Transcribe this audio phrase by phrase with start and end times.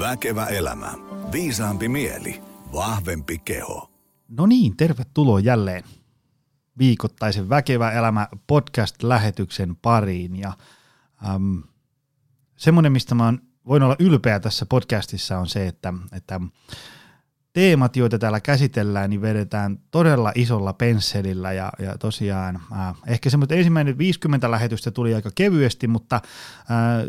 [0.00, 0.92] Väkevä elämä.
[1.32, 2.42] Viisaampi mieli.
[2.72, 3.90] Vahvempi keho.
[4.28, 5.84] No niin, tervetuloa jälleen
[6.78, 10.36] viikoittaisen Väkevä elämä podcast-lähetyksen pariin.
[10.36, 10.52] Ja
[11.34, 11.62] äm,
[12.56, 13.34] semmoinen, mistä mä
[13.66, 16.40] voin olla ylpeä tässä podcastissa on se, että, että
[17.52, 23.58] teemat, joita täällä käsitellään, niin vedetään todella isolla pensselillä ja, ja tosiaan äh, ehkä semmoinen
[23.58, 26.22] ensimmäinen 50 lähetystä tuli aika kevyesti, mutta äh,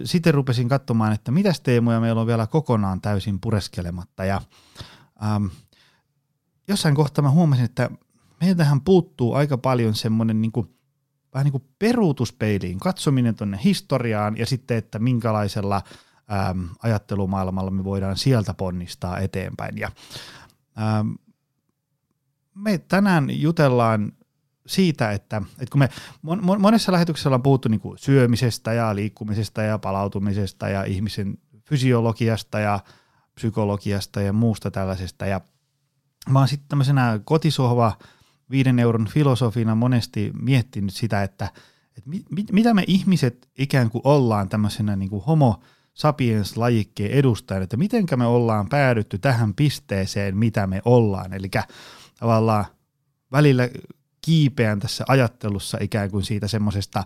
[0.03, 4.41] sitten rupesin katsomaan, että mitä teemoja meillä on vielä kokonaan täysin pureskelematta ja
[5.23, 5.45] ähm,
[6.67, 7.89] jossain kohtaa mä huomasin, että
[8.41, 10.75] meiltähän puuttuu aika paljon semmoinen niin kuin,
[11.33, 15.81] vähän niin kuin peruutuspeiliin, katsominen tuonne historiaan ja sitten, että minkälaisella
[16.49, 19.77] äm, ajattelumaailmalla me voidaan sieltä ponnistaa eteenpäin.
[19.77, 19.91] Ja,
[20.77, 21.15] äm,
[22.55, 24.11] me tänään jutellaan
[24.67, 25.89] siitä, että, että kun me
[26.59, 32.79] monessa lähetyksessä ollaan puhuttu niin kuin syömisestä ja liikkumisesta ja palautumisesta ja ihmisen fysiologiasta ja
[33.35, 35.25] psykologiasta ja muusta tällaisesta.
[35.25, 35.41] Ja
[36.29, 37.97] mä oon sitten tämmöisenä kotisohva
[38.51, 41.49] viiden euron filosofina monesti miettinyt sitä, että,
[41.97, 45.61] että mit, mitä me ihmiset ikään kuin ollaan tämmöisenä niin kuin homo
[45.93, 51.33] sapiens-lajikkeen edustajana, että mitenkä me ollaan päädytty tähän pisteeseen, mitä me ollaan.
[51.33, 51.49] Eli
[52.19, 52.65] tavallaan
[53.31, 53.69] välillä
[54.21, 57.03] kiipeän tässä ajattelussa ikään kuin siitä semmoisesta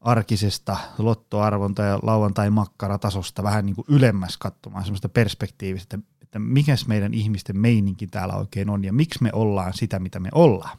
[0.00, 7.58] arkisesta lottoarvonta- ja lauantai-makkaratasosta vähän niin kuin ylemmäs katsomaan semmoista perspektiivistä, että mikäs meidän ihmisten
[7.58, 10.78] meininki täällä oikein on ja miksi me ollaan sitä, mitä me ollaan.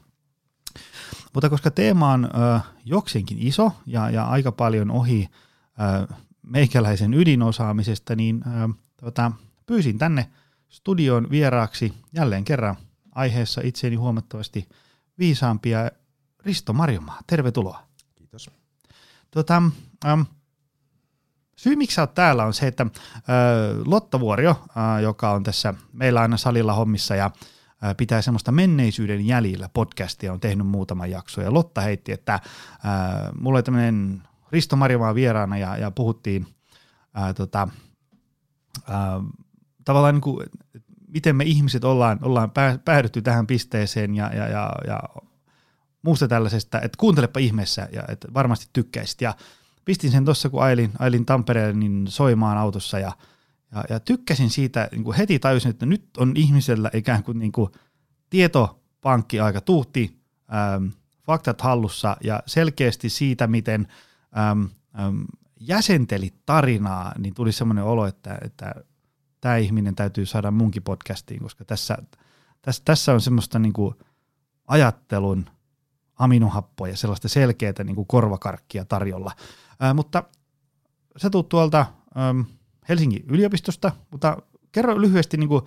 [1.33, 5.30] Mutta koska teema on ö, jokseenkin iso ja, ja aika paljon ohi
[5.80, 9.31] ö, meikäläisen ydinosaamisesta, niin ö, tota,
[9.66, 10.30] pyysin tänne
[10.70, 12.75] studion vieraaksi jälleen kerran
[13.16, 14.70] aiheessa itseeni huomattavasti
[15.20, 15.92] viisaampia
[16.45, 17.20] Risto Marjomaa.
[17.28, 17.83] Tervetuloa.
[18.16, 18.52] Kiitos.
[19.31, 19.64] Tota,
[20.06, 20.22] ähm,
[21.56, 22.92] syy miksi sä oot täällä on se, että äh,
[23.86, 29.28] Lotta Vuorio, äh, joka on tässä meillä aina salilla hommissa ja äh, pitää semmoista menneisyyden
[29.28, 31.42] jäljillä podcastia, on tehnyt muutama jakso.
[31.42, 32.42] Ja Lotta heitti, että äh,
[33.39, 36.48] mulla oli tämmöinen Risto Marjomaa vieraana ja, ja puhuttiin
[37.17, 37.67] äh, tota,
[38.89, 38.95] äh,
[39.86, 40.48] tavallaan niin kuin,
[41.08, 42.52] miten me ihmiset ollaan, ollaan
[42.86, 45.00] päädytty tähän pisteeseen ja, ja, ja, ja
[46.02, 49.22] muusta tällaisesta, että kuuntelepa ihmeessä ja että varmasti tykkäisit.
[49.22, 49.34] Ja
[49.86, 53.11] pistin sen tuossa, kun ailin, ailin Tampereelle niin soimaan autossa ja,
[53.76, 57.52] ja, ja tykkäsin siitä, niin kuin heti tajusin, että nyt on ihmisellä ikään kuin, niin
[57.52, 57.72] kuin
[58.30, 60.20] tietopankki aika tuhti,
[60.54, 60.88] ähm,
[61.26, 63.88] faktat hallussa ja selkeästi siitä, miten
[64.37, 64.64] ähm,
[64.99, 65.21] ähm,
[65.59, 68.75] jäsenteli tarinaa, niin tuli semmoinen olo, että, että
[69.42, 71.97] tämä ihminen täytyy saada munkin podcastiin, koska tässä,
[72.61, 73.95] tässä, tässä on semmoista niin kuin
[74.67, 75.45] ajattelun
[76.15, 79.31] aminohappoja, sellaista selkeää niin kuin korvakarkkia tarjolla.
[79.80, 80.23] Ää, mutta
[81.17, 81.86] sä tuut tuolta
[82.30, 82.45] äm,
[82.89, 84.37] Helsingin yliopistosta, mutta
[84.71, 85.61] kerro lyhyesti, niin kuin,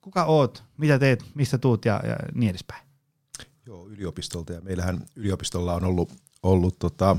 [0.00, 2.88] kuka oot, mitä teet, mistä tuut ja, ja niin edespäin.
[3.66, 6.12] Joo, yliopistolta ja meillähän yliopistolla on ollut,
[6.42, 7.16] ollut tota,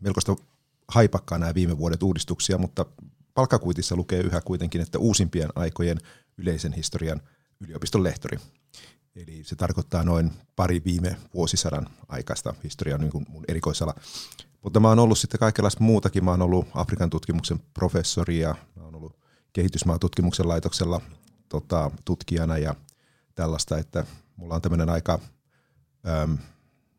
[0.00, 0.36] melkoista
[0.88, 2.86] haipakkaa nämä viime vuodet uudistuksia, mutta
[3.34, 5.98] palkkakuitissa lukee yhä kuitenkin, että uusimpien aikojen
[6.38, 7.20] yleisen historian
[7.60, 8.38] yliopiston lehtori.
[9.16, 13.94] Eli se tarkoittaa noin pari viime vuosisadan aikaista historiaa niin kuin mun erikoisala.
[14.62, 16.24] Mutta mä oon ollut sitten kaikenlaista muutakin.
[16.24, 19.18] Mä oon ollut Afrikan tutkimuksen professori ja mä oon ollut
[19.52, 21.00] kehitysmaatutkimuksen laitoksella
[21.48, 22.74] tota, tutkijana ja
[23.34, 24.04] tällaista, että
[24.36, 25.18] mulla on tämmöinen aika
[26.22, 26.38] äm,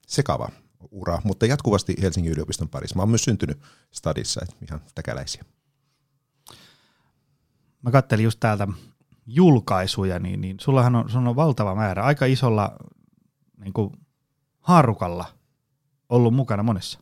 [0.07, 0.49] sekava
[0.91, 2.95] ura, mutta jatkuvasti Helsingin yliopiston parissa.
[2.95, 3.61] Mä oon myös syntynyt
[3.91, 5.45] stadissa, että ihan täkäläisiä.
[7.81, 8.67] Mä kattelin just täältä
[9.25, 12.75] julkaisuja, niin, niin sullahan on, sulla on valtava määrä, aika isolla
[13.57, 13.91] niin kuin
[14.59, 15.25] haarukalla
[16.09, 16.99] ollut mukana monessa.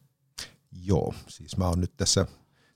[0.71, 2.25] Joo, siis mä oon nyt tässä,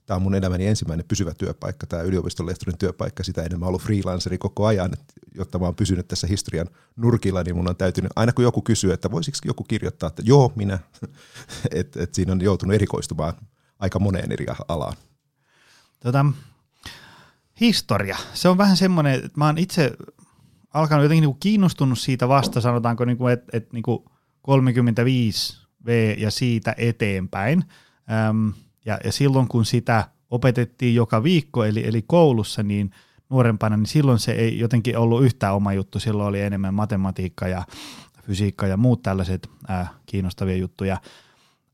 [0.05, 3.81] tämä on mun elämäni ensimmäinen pysyvä työpaikka, tämä yliopiston lehtorin työpaikka, sitä ennen mä ollut
[3.81, 8.11] freelanceri koko ajan, että jotta mä oon pysynyt tässä historian nurkilla, niin mun on täytynyt,
[8.15, 10.79] aina kun joku kysyy, että voisiko joku kirjoittaa, että joo, minä,
[11.79, 13.33] että et siinä on joutunut erikoistumaan
[13.79, 14.93] aika moneen eri alaan.
[15.99, 16.25] Tota,
[17.61, 18.17] historia.
[18.33, 19.91] Se on vähän semmoinen, että mä oon itse
[20.73, 24.11] alkanut jotenkin niinku kiinnostunut siitä vasta, sanotaanko, niinku, että et, niinku
[24.41, 27.63] 35 V ja siitä eteenpäin.
[28.29, 28.53] Öm,
[28.85, 32.91] ja, ja silloin kun sitä opetettiin joka viikko, eli, eli koulussa, niin
[33.29, 35.99] nuorempana, niin silloin se ei jotenkin ollut yhtään oma juttu.
[35.99, 37.63] Silloin oli enemmän matematiikka ja
[38.23, 40.97] fysiikka ja muut tällaiset äh, kiinnostavia juttuja.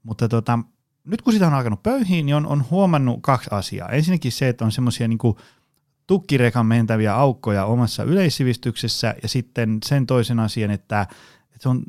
[0.03, 0.59] Mutta tota,
[1.03, 3.89] nyt kun sitä on alkanut pöyhiin, niin on, on huomannut kaksi asiaa.
[3.89, 5.19] Ensinnäkin se, että on semmoisia niin
[6.07, 11.83] tukkirekan mentäviä aukkoja omassa yleissivistyksessä ja sitten sen toisen asian, että, että se on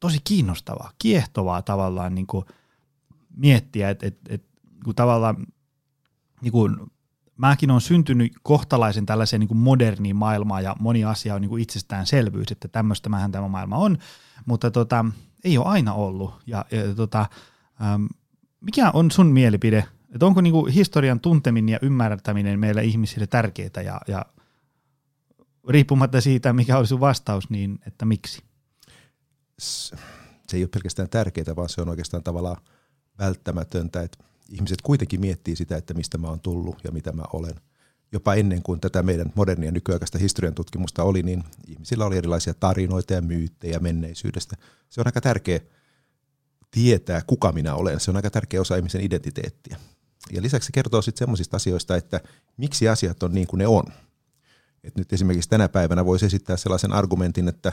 [0.00, 2.44] tosi kiinnostavaa, kiehtovaa tavallaan niin kuin
[3.36, 4.53] miettiä, että, että, että
[4.84, 5.46] kun tavallaan
[6.40, 6.76] niin kuin
[7.36, 11.62] mäkin on syntynyt kohtalaisen tällaiseen niin kuin moderniin maailmaan ja moni asia on niin kuin
[11.62, 13.98] itsestäänselvyys, että tämmöistä mähän tämä maailma on,
[14.46, 15.04] mutta tota,
[15.44, 16.34] ei ole aina ollut.
[16.46, 17.26] Ja, ja tota,
[17.82, 18.04] ähm,
[18.60, 19.84] mikä on sun mielipide,
[20.14, 24.24] että onko niin kuin historian tunteminen ja ymmärtäminen meille ihmisille tärkeää ja, ja
[25.68, 28.42] riippumatta siitä, mikä olisi sun vastaus, niin että miksi?
[29.58, 29.96] Se
[30.56, 32.56] ei ole pelkästään tärkeää, vaan se on oikeastaan tavallaan
[33.18, 37.54] välttämätöntä, että ihmiset kuitenkin miettii sitä, että mistä mä oon tullut ja mitä mä olen.
[38.12, 43.14] Jopa ennen kuin tätä meidän modernia nykyaikaista historian tutkimusta oli, niin ihmisillä oli erilaisia tarinoita
[43.14, 44.56] ja myyttejä menneisyydestä.
[44.88, 45.60] Se on aika tärkeä
[46.70, 48.00] tietää, kuka minä olen.
[48.00, 49.76] Se on aika tärkeä osa ihmisen identiteettiä.
[50.32, 52.20] Ja lisäksi se kertoo sitten semmoisista asioista, että
[52.56, 53.84] miksi asiat on niin kuin ne on.
[54.84, 57.72] Et nyt esimerkiksi tänä päivänä voisi esittää sellaisen argumentin, että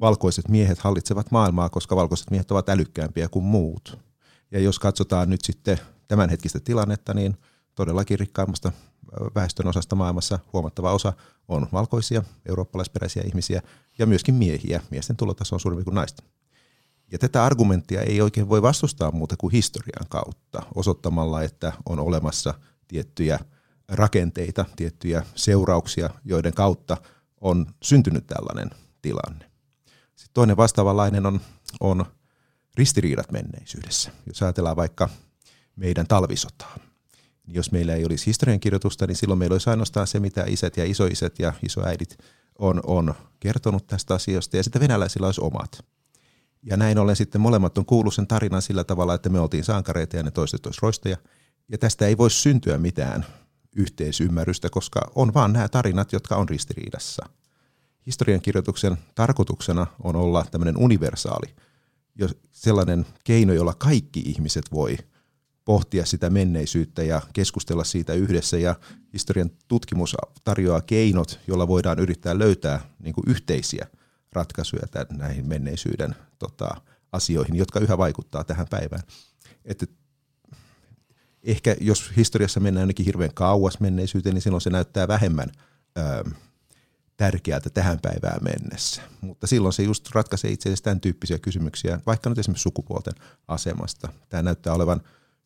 [0.00, 4.11] valkoiset miehet hallitsevat maailmaa, koska valkoiset miehet ovat älykkäämpiä kuin muut.
[4.52, 5.78] Ja jos katsotaan nyt sitten
[6.08, 7.36] tämänhetkistä tilannetta, niin
[7.74, 8.72] todellakin rikkaimmasta
[9.34, 11.12] väestön osasta maailmassa huomattava osa
[11.48, 13.62] on valkoisia, eurooppalaisperäisiä ihmisiä
[13.98, 14.80] ja myöskin miehiä.
[14.90, 16.26] Miesten tulotaso on suurempi kuin naisten.
[17.12, 22.54] Ja tätä argumenttia ei oikein voi vastustaa muuta kuin historian kautta, osoittamalla, että on olemassa
[22.88, 23.38] tiettyjä
[23.88, 26.96] rakenteita, tiettyjä seurauksia, joiden kautta
[27.40, 28.70] on syntynyt tällainen
[29.02, 29.50] tilanne.
[30.14, 31.40] Sitten toinen vastaavanlainen on,
[31.80, 32.04] on
[32.74, 34.10] ristiriidat menneisyydessä.
[34.26, 35.08] Jos ajatellaan vaikka
[35.76, 36.76] meidän talvisotaa,
[37.46, 40.84] niin jos meillä ei olisi historiankirjoitusta, niin silloin meillä olisi ainoastaan se, mitä isät ja
[40.84, 42.18] isoiset ja isoäidit
[42.58, 45.84] on, on kertonut tästä asiasta, ja sitten venäläisillä olisi omat.
[46.62, 50.16] Ja näin ollen sitten molemmat on kuullut sen tarinan sillä tavalla, että me oltiin sankareita
[50.16, 51.16] ja ne toiset olisi roistoja.
[51.68, 53.26] Ja tästä ei voisi syntyä mitään
[53.76, 57.28] yhteisymmärrystä, koska on vaan nämä tarinat, jotka on ristiriidassa.
[58.06, 61.54] Historiankirjoituksen tarkoituksena on olla tämmöinen universaali,
[62.52, 64.96] sellainen keino, jolla kaikki ihmiset voi
[65.64, 68.58] pohtia sitä menneisyyttä ja keskustella siitä yhdessä.
[68.58, 68.74] Ja
[69.12, 73.86] historian tutkimus tarjoaa keinot, joilla voidaan yrittää löytää niin kuin yhteisiä
[74.32, 76.80] ratkaisuja tämän, näihin menneisyyden tota,
[77.12, 79.02] asioihin, jotka yhä vaikuttaa tähän päivään.
[79.64, 79.86] Että
[81.42, 85.48] ehkä jos historiassa mennään ainakin hirveän kauas menneisyyteen, niin silloin se näyttää vähemmän
[85.98, 86.30] ö,
[87.22, 89.02] tärkeältä tähän päivään mennessä.
[89.20, 93.14] Mutta silloin se just ratkaisee itse asiassa tämän tyyppisiä kysymyksiä, vaikka nyt esimerkiksi sukupuolten
[93.48, 94.08] asemasta.
[94.28, 95.00] Tämä näyttää olevan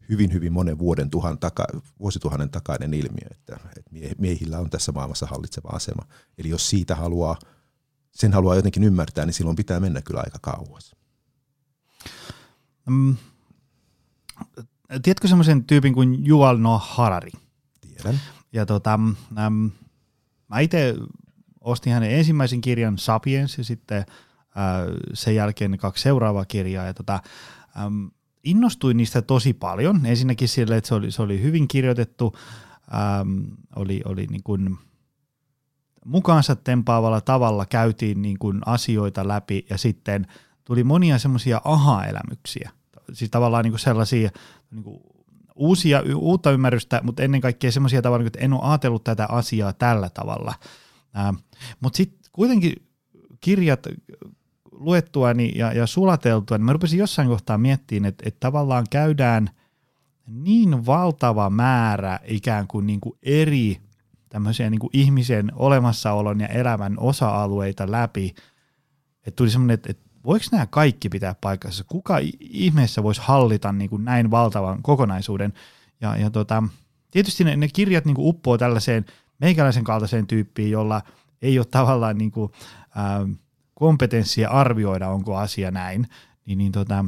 [0.09, 1.67] hyvin, hyvin monen vuoden tuhan taka,
[2.01, 6.07] vuosituhannen takainen ilmiö, että, että miehillä on tässä maailmassa hallitseva asema.
[6.39, 7.39] Eli jos siitä haluaa,
[8.13, 10.97] sen haluaa jotenkin ymmärtää, niin silloin pitää mennä kyllä aika kauas.
[12.91, 13.17] Mm.
[15.03, 17.33] Tiedätkö semmoisen tyypin kuin Yuval Noah Harari?
[17.81, 18.21] Tiedän.
[18.53, 18.95] Ja tota,
[19.39, 19.71] äm,
[20.49, 20.95] mä itse
[21.67, 24.07] ostin hänen ensimmäisen kirjan Sapiens ja sitten
[25.15, 26.87] sen jälkeen kaksi seuraavaa kirjaa.
[26.87, 27.21] Ja tota,
[27.85, 28.11] äm,
[28.45, 30.07] innostuin niistä tosi paljon.
[30.07, 32.37] Ensinnäkin sille, että se oli, se oli hyvin kirjoitettu,
[33.21, 33.45] äm,
[33.77, 34.79] oli, oli niin kuin
[36.05, 40.27] mukaansa tempaavalla tavalla käytiin niin kuin asioita läpi ja sitten
[40.65, 42.71] tuli monia semmoisia aha-elämyksiä.
[43.13, 44.31] Siis tavallaan niin kuin sellaisia
[44.71, 45.01] niin kuin
[45.55, 50.11] uusia, uutta ymmärrystä, mutta ennen kaikkea semmoisia tavalla, että en ole ajatellut tätä asiaa tällä
[50.11, 50.55] tavalla.
[51.19, 51.37] Ähm,
[51.81, 52.73] mutta sitten kuitenkin
[53.41, 53.87] kirjat
[54.73, 59.51] luettuani ja, ja sulateltua, niin mä rupesin jossain kohtaa miettimään, että, että tavallaan käydään
[60.27, 63.81] niin valtava määrä ikään kuin, niin kuin eri
[64.29, 68.35] tämmöisiä niin kuin ihmisen olemassaolon ja elämän osa-alueita läpi,
[69.27, 71.85] että tuli semmoinen, että, että voiko nämä kaikki pitää paikassa?
[71.85, 75.53] Kuka ihmeessä voisi hallita niin kuin näin valtavan kokonaisuuden?
[76.01, 76.63] Ja, ja tota,
[77.11, 79.05] tietysti ne, ne kirjat niin kuin uppoo tällaiseen
[79.41, 81.03] meikäläisen kaltaiseen tyyppiin, jolla
[81.43, 82.53] ei ole tavallaan niin kuin,
[82.99, 83.33] ähm,
[83.75, 86.09] kompetenssia arvioida, onko asia näin,
[86.47, 87.05] niin, niin tota,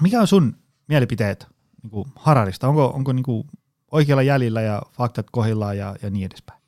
[0.00, 0.56] mikä on sun
[0.88, 1.46] mielipiteet
[1.82, 2.68] niin kuin Hararista?
[2.68, 3.48] Onko, onko niin kuin
[3.90, 6.60] oikealla jäljellä ja faktat kohillaan ja, ja niin edespäin?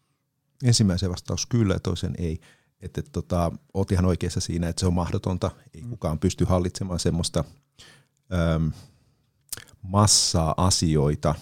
[0.64, 2.40] Ensimmäisen vastaus kyllä ja toisen ei.
[2.80, 5.50] Että tota, oot ihan oikeassa siinä, että se on mahdotonta.
[5.74, 5.90] Ei mm.
[5.90, 7.44] kukaan pysty hallitsemaan semmoista
[8.54, 8.72] äm,
[9.82, 11.34] massaa asioita.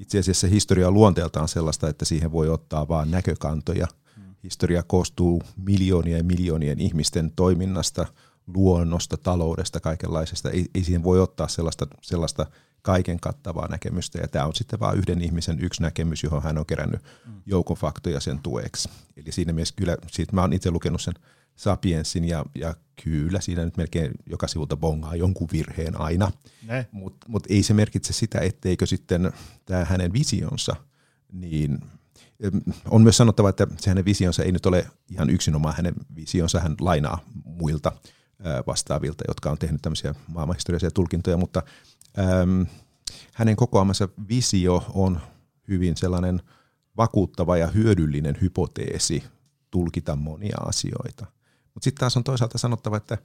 [0.00, 3.86] Itse asiassa historia on luonteeltaan sellaista, että siihen voi ottaa vain näkökantoja–
[4.44, 8.06] Historia koostuu miljoonien ja miljoonien ihmisten toiminnasta,
[8.54, 10.50] luonnosta, taloudesta, kaikenlaisesta.
[10.50, 12.46] Ei, ei siihen voi ottaa sellaista, sellaista
[12.82, 16.66] kaiken kattavaa näkemystä, ja tämä on sitten vain yhden ihmisen yksi näkemys, johon hän on
[16.66, 17.00] kerännyt
[17.46, 18.88] joukon faktoja sen tueksi.
[19.16, 21.14] Eli siinä mielessä kyllä, siitä mä oon itse lukenut sen
[21.56, 26.32] Sapiensin, ja, ja kyllä siinä nyt melkein joka sivulta bongaa jonkun virheen aina,
[26.90, 29.32] mutta mut ei se merkitse sitä, etteikö sitten
[29.64, 30.76] tämä hänen visionsa,
[31.32, 31.78] niin
[32.90, 36.74] on myös sanottava, että se hänen visionsa ei nyt ole ihan yksinomaan hänen visionsa, hän
[36.80, 37.92] lainaa muilta
[38.66, 41.62] vastaavilta, jotka on tehnyt tämmöisiä maailmanhistoriallisia tulkintoja, mutta
[42.18, 42.66] äm,
[43.34, 45.20] hänen kokoamansa visio on
[45.68, 46.42] hyvin sellainen
[46.96, 49.24] vakuuttava ja hyödyllinen hypoteesi
[49.70, 51.26] tulkita monia asioita.
[51.74, 53.18] Mutta sitten taas on toisaalta sanottava, että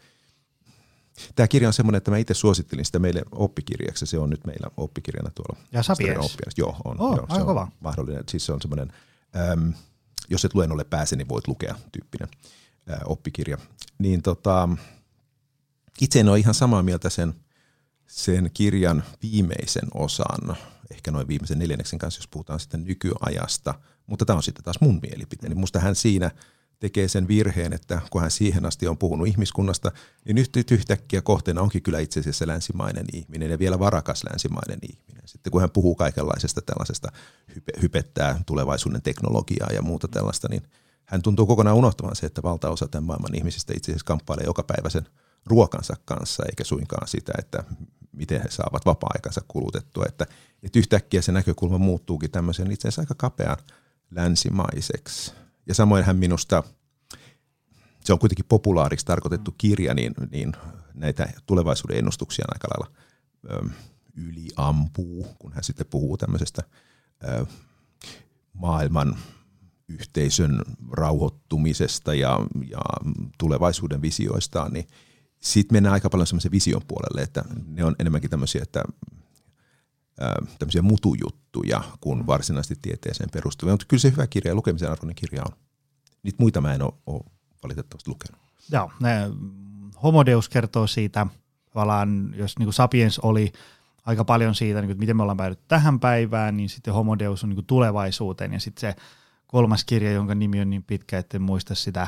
[1.36, 4.06] Tämä kirja on semmoinen, että mä itse suosittelin sitä meille oppikirjaksi.
[4.06, 5.66] Se on nyt meillä oppikirjana tuolla.
[5.72, 6.38] Ja Sapiens?
[6.58, 7.02] Joo, on.
[7.02, 7.68] Oh, joo, se on kova.
[7.80, 8.24] mahdollinen.
[8.30, 8.94] Siis se on semmoinen,
[9.52, 9.74] äm,
[10.30, 12.30] jos et luennolle pääse, niin voit lukea tyyppinen
[12.90, 13.58] ää, oppikirja.
[13.98, 14.70] Niin tota,
[16.02, 17.34] itse en ole ihan samaa mieltä sen,
[18.08, 20.58] sen kirjan viimeisen osan,
[20.92, 23.74] ehkä noin viimeisen neljänneksen kanssa, jos puhutaan sitten nykyajasta.
[24.08, 25.56] Mutta tämä on sitten taas mun mielipiteeni.
[25.56, 26.32] Musta hän siinä–
[26.80, 29.92] tekee sen virheen, että kun hän siihen asti on puhunut ihmiskunnasta,
[30.26, 35.28] niin nyt yhtäkkiä kohteena onkin kyllä itse asiassa länsimainen ihminen ja vielä varakas länsimainen ihminen.
[35.28, 37.12] Sitten kun hän puhuu kaikenlaisesta tällaisesta,
[37.82, 40.64] hypettää tulevaisuuden teknologiaa ja muuta tällaista, niin
[41.06, 44.90] hän tuntuu kokonaan unohtavan se, että valtaosa tämän maailman ihmisistä itse asiassa kamppailee joka päivä
[44.90, 45.08] sen
[45.46, 47.64] ruokansa kanssa, eikä suinkaan sitä, että
[48.16, 50.06] miten he saavat vapaa-aikansa kulutettua.
[50.08, 50.28] Että,
[50.64, 53.58] että yhtäkkiä se näkökulma muuttuukin tämmöisen itse asiassa aika kapean
[54.12, 55.34] länsimaiseksi.
[55.68, 56.64] Ja samoin hän minusta,
[58.04, 60.54] se on kuitenkin populaariksi tarkoitettu kirja, niin, niin
[60.94, 62.98] näitä tulevaisuuden ennustuksia aika lailla
[63.50, 63.70] ö,
[64.16, 66.64] yliampuu, kun hän sitten puhuu tämmöisestä
[67.24, 67.46] ö,
[68.54, 69.18] maailman
[69.88, 72.82] yhteisön rauhoittumisesta ja, ja
[73.38, 74.88] tulevaisuuden visioistaan, niin
[75.46, 78.84] sitten mennään aika paljon semmoisen vision puolelle, että ne on enemmänkin tämmöisiä, että
[80.60, 83.74] tämmöisiä mutujuttuja kuin varsinaisesti tieteeseen perustuvia.
[83.74, 85.58] Mutta kyllä se hyvä kirja ja lukemisen arvoinen kirja on.
[86.24, 87.24] Niitä muita mä en ole,
[87.64, 88.42] valitettavasti lukenut.
[88.72, 89.12] Joo, ne,
[90.04, 91.28] Homodeus kertoo siitä,
[91.74, 93.54] tavallaan jos niin kuin Sapiens oli
[94.06, 97.44] aika paljon siitä, niin kuin, että miten me ollaan päädytty tähän päivään, niin sitten Homodeus
[97.44, 99.02] on niin kuin tulevaisuuteen ja sitten se
[99.48, 102.08] kolmas kirja, jonka nimi on niin pitkä, että en muista sitä,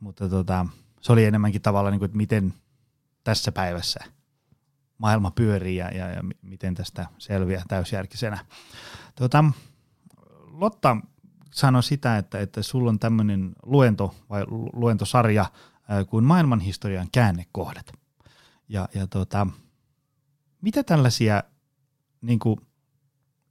[0.00, 0.66] mutta tota,
[1.00, 2.54] se oli enemmänkin tavallaan, niin kuin, että miten
[3.28, 4.00] tässä päivässä–
[4.98, 8.38] maailma pyörii ja, ja, ja miten tästä selviää täysjärkisenä.
[9.14, 9.44] Tuota,
[10.52, 10.96] Lotta
[11.50, 15.46] sanoi sitä, että, että sulla on tämmöinen luento vai luentosarja
[16.10, 17.92] kuin maailmanhistorian käännekohdat.
[18.68, 19.46] Ja, ja tuota,
[20.60, 21.42] mitä tällaisia
[22.20, 22.60] niin kuin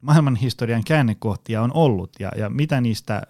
[0.01, 3.21] maailmanhistorian käännekohtia on ollut ja, ja mitä niistä,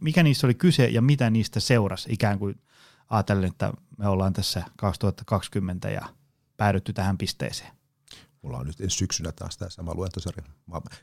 [0.00, 2.60] mikä niistä oli kyse ja mitä niistä seurasi ikään kuin
[3.10, 6.08] ajatellen, että me ollaan tässä 2020 ja
[6.56, 7.70] päädytty tähän pisteeseen?
[8.42, 10.42] Mulla on nyt ensi syksynä taas tämä sama luentosarja.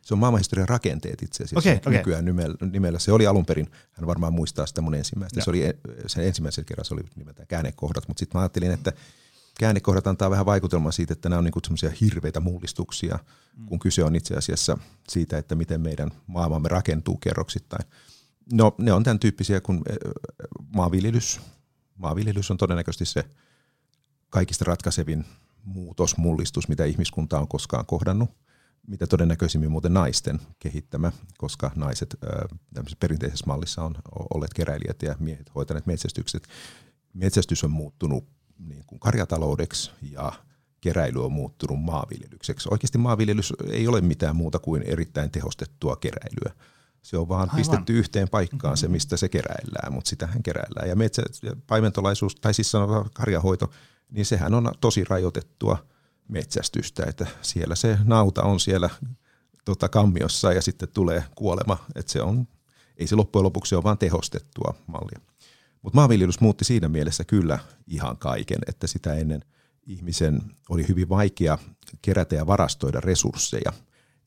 [0.02, 1.70] Se on maailmanhistorian rakenteet itse asiassa.
[1.70, 1.94] Okay, okay.
[1.94, 3.00] Nykyään nimellä, nimellä.
[3.00, 5.44] Se oli alun perin, hän varmaan muistaa sitä mun ensimmäistä.
[5.44, 5.64] Se oli,
[6.08, 8.94] sen ensimmäisen kerran se oli nimeltään käännekohdat, mutta sitten mä ajattelin, että
[9.60, 13.20] käännekohdat antaa vähän vaikutelmaa siitä, että nämä on niinku semmoisia hirveitä mullistuksia,
[13.58, 13.66] mm.
[13.66, 14.78] kun kyse on itse asiassa
[15.10, 17.86] siitä, että miten meidän maailmamme rakentuu kerroksittain.
[18.54, 19.82] No ne on tämän tyyppisiä kuin
[20.76, 21.40] maanviljelys.
[21.98, 23.24] Maanviljelys on todennäköisesti se
[24.30, 25.26] kaikista ratkaisevin
[25.64, 28.30] muutos, mullistus, mitä ihmiskunta on koskaan kohdannut,
[28.88, 32.18] mitä todennäköisimmin muuten naisten kehittämä, koska naiset
[33.00, 33.96] perinteisessä mallissa on
[34.34, 36.48] olleet keräilijät ja miehet hoitaneet metsästykset.
[37.14, 38.28] Metsästys on muuttunut
[38.60, 40.34] niin kuin karjataloudeksi ja
[40.82, 42.70] keräily on muuttunut maanviljelykseksi.
[42.72, 46.54] Oikeasti maanviljelys ei ole mitään muuta kuin erittäin tehostettua keräilyä.
[47.08, 47.56] Se on vaan Aivan.
[47.56, 48.78] pistetty yhteen paikkaan mm-hmm.
[48.78, 50.90] se, mistä se keräillään, mutta sitähän keräillään.
[50.90, 51.24] Ja metsä,
[51.68, 53.72] paimentolaisuus, tai siis sanotaan karjahoito,
[54.10, 55.88] niin sehän on tosi rajoitettua
[56.28, 58.90] metsästystä, että siellä se nauta on siellä
[59.66, 62.48] tota, kammiossa ja sitten tulee kuolema, että se on,
[62.98, 65.22] ei se loppujen lopuksi ole vaan tehostettua mallia.
[65.82, 69.42] Mutta maanviljelys muutti siinä mielessä kyllä ihan kaiken, että sitä ennen
[69.86, 71.58] ihmisen oli hyvin vaikea
[72.02, 73.74] kerätä ja varastoida resursseja,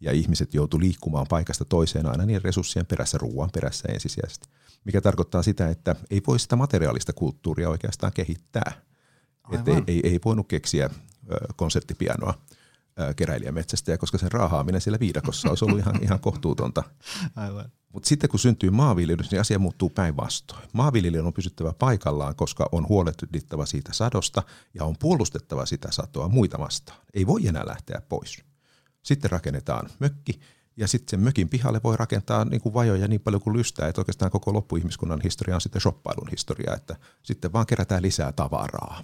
[0.01, 4.49] ja ihmiset joutu liikkumaan paikasta toiseen aina niin resurssien perässä, ruoan perässä ensisijaisesti,
[4.85, 8.73] mikä tarkoittaa sitä, että ei voi sitä materiaalista kulttuuria oikeastaan kehittää–
[9.53, 10.91] että ei, ei, ei voinut keksiä
[11.57, 12.35] konserttipianoa
[13.17, 16.83] keräilijämetsästä, koska sen raahaaminen siellä viidakossa olisi ollut ihan, ihan kohtuutonta.
[17.93, 20.63] Mutta sitten kun syntyy maanviljelys, niin asia muuttuu päinvastoin.
[20.73, 24.43] Maanviljelijän on pysyttävä paikallaan, koska on huolehdittava siitä sadosta
[24.75, 27.01] ja on puolustettava sitä satoa muita vastaan.
[27.15, 28.45] Ei voi enää lähteä pois.
[29.03, 30.41] Sitten rakennetaan mökki,
[30.77, 34.01] ja sitten sen mökin pihalle voi rakentaa niin kuin vajoja niin paljon kuin lystää, että
[34.01, 39.03] oikeastaan koko loppuihmiskunnan historia on sitten shoppailun historia, että sitten vaan kerätään lisää tavaraa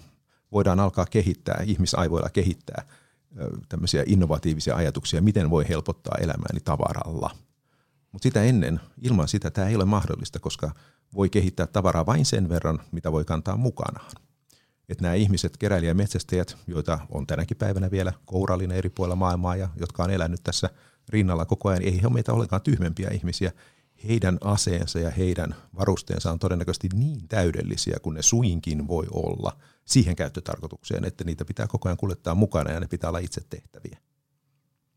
[0.51, 2.85] voidaan alkaa kehittää, ihmisaivoilla kehittää
[3.69, 7.35] tämmöisiä innovatiivisia ajatuksia, miten voi helpottaa elämääni tavaralla.
[8.11, 10.71] Mutta sitä ennen, ilman sitä tämä ei ole mahdollista, koska
[11.13, 14.11] voi kehittää tavaraa vain sen verran, mitä voi kantaa mukanaan.
[14.89, 19.55] Että nämä ihmiset, keräilijä- ja metsästäjät, joita on tänäkin päivänä vielä kourallinen eri puolilla maailmaa
[19.55, 20.69] ja jotka on elänyt tässä
[21.09, 23.51] rinnalla koko ajan, ei he ole meitä ollenkaan tyhmempiä ihmisiä.
[24.07, 30.15] Heidän aseensa ja heidän varusteensa on todennäköisesti niin täydellisiä kuin ne suinkin voi olla– siihen
[30.15, 33.97] käyttötarkoitukseen, että niitä pitää koko ajan kuljettaa mukana ja ne pitää olla itse tehtäviä.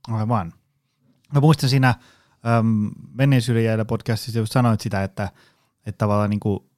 [0.09, 0.53] Aivan.
[1.35, 5.29] Mä muistan siinä äm, menneisyyden jäillä podcastissa just sanoit sitä, että,
[5.87, 6.70] että tavallaan niin kuin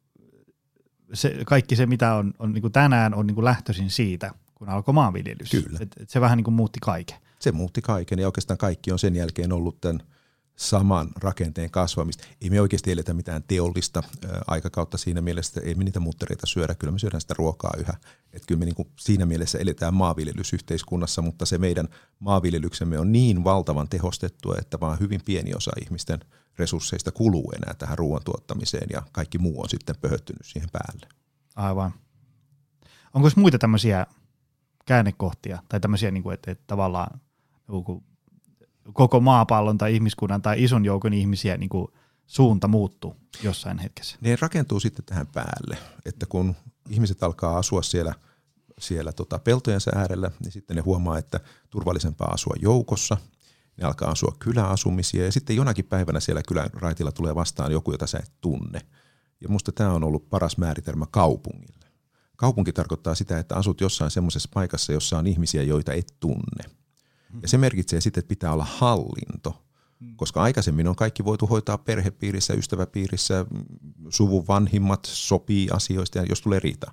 [1.12, 4.68] se, kaikki se, mitä on, on niin kuin tänään, on niin kuin lähtöisin siitä, kun
[4.68, 5.50] alkoi maanviljelys.
[5.50, 5.78] Kyllä.
[5.80, 7.16] Et, et se vähän niin kuin muutti kaiken.
[7.38, 10.02] Se muutti kaiken ja oikeastaan kaikki on sen jälkeen ollut tämän
[10.56, 12.24] saman rakenteen kasvamista.
[12.40, 16.46] Ei me oikeasti eletä mitään teollista ää, aikakautta siinä mielessä, että ei me niitä muttereita
[16.46, 17.94] syödä, kyllä me syödään sitä ruokaa yhä.
[18.32, 21.88] Että kyllä me niin kuin siinä mielessä eletään maanviljelysyhteiskunnassa, mutta se meidän
[22.18, 26.20] maanviljelyksemme on niin valtavan tehostettua, että vaan hyvin pieni osa ihmisten
[26.58, 31.08] resursseista kuluu enää tähän ruoan tuottamiseen ja kaikki muu on sitten pöhöttynyt siihen päälle.
[31.56, 31.94] Aivan.
[33.14, 34.06] Onko muita tämmöisiä
[34.86, 37.20] käännekohtia tai tämmöisiä, niin kuin, että, että tavallaan
[37.68, 38.04] joku
[38.92, 41.88] koko maapallon tai ihmiskunnan tai ison joukon ihmisiä niin kuin
[42.26, 44.16] suunta muuttuu jossain hetkessä?
[44.20, 46.54] Ne rakentuu sitten tähän päälle, että kun
[46.88, 48.14] ihmiset alkaa asua siellä,
[48.78, 51.40] siellä tota peltojensa äärellä, niin sitten ne huomaa, että
[51.70, 53.16] turvallisempaa asua joukossa.
[53.76, 58.06] Ne alkaa asua kyläasumisia ja sitten jonakin päivänä siellä kylän raitilla tulee vastaan joku, jota
[58.06, 58.80] sä et tunne.
[59.40, 61.86] Ja musta tämä on ollut paras määritelmä kaupungille.
[62.36, 66.64] Kaupunki tarkoittaa sitä, että asut jossain semmoisessa paikassa, jossa on ihmisiä, joita et tunne.
[67.42, 69.64] Ja se merkitsee sitten, että pitää olla hallinto,
[70.16, 73.46] koska aikaisemmin on kaikki voitu hoitaa perhepiirissä, ystäväpiirissä,
[74.08, 76.92] suvun vanhimmat sopii asioista ja jos tulee riita.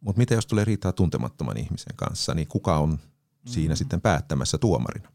[0.00, 2.98] Mutta mitä jos tulee riitaa tuntemattoman ihmisen kanssa, niin kuka on
[3.46, 3.76] siinä mm-hmm.
[3.76, 5.08] sitten päättämässä tuomarina?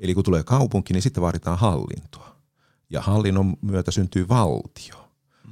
[0.00, 2.36] Eli kun tulee kaupunki, niin sitten vaaditaan hallintoa.
[2.90, 5.10] Ja hallinnon myötä syntyy valtio.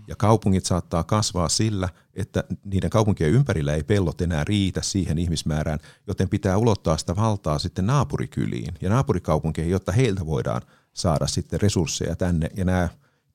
[0.08, 5.78] Ja kaupungit saattaa kasvaa sillä, että niiden kaupunkien ympärillä ei pellot enää riitä siihen ihmismäärään,
[6.06, 10.62] joten pitää ulottaa sitä valtaa sitten naapurikyliin ja naapurikaupunkeihin, jotta heiltä voidaan
[10.92, 12.50] saada sitten resursseja tänne.
[12.56, 12.88] Ja nämä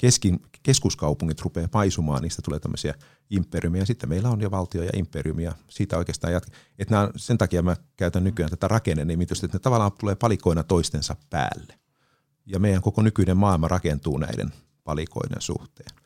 [0.03, 2.93] keskin, keskuskaupungit rupeaa paisumaan, niistä tulee tämmöisiä
[3.29, 3.85] imperiumia.
[3.85, 5.53] Sitten meillä on jo valtio ja imperiumia.
[5.69, 6.51] Siitä oikeastaan jatke.
[6.79, 11.15] Että nämä, sen takia mä käytän nykyään tätä rakennenimitystä, että ne tavallaan tulee palikoina toistensa
[11.29, 11.79] päälle.
[12.45, 16.03] Ja meidän koko nykyinen maailma rakentuu näiden palikoiden suhteen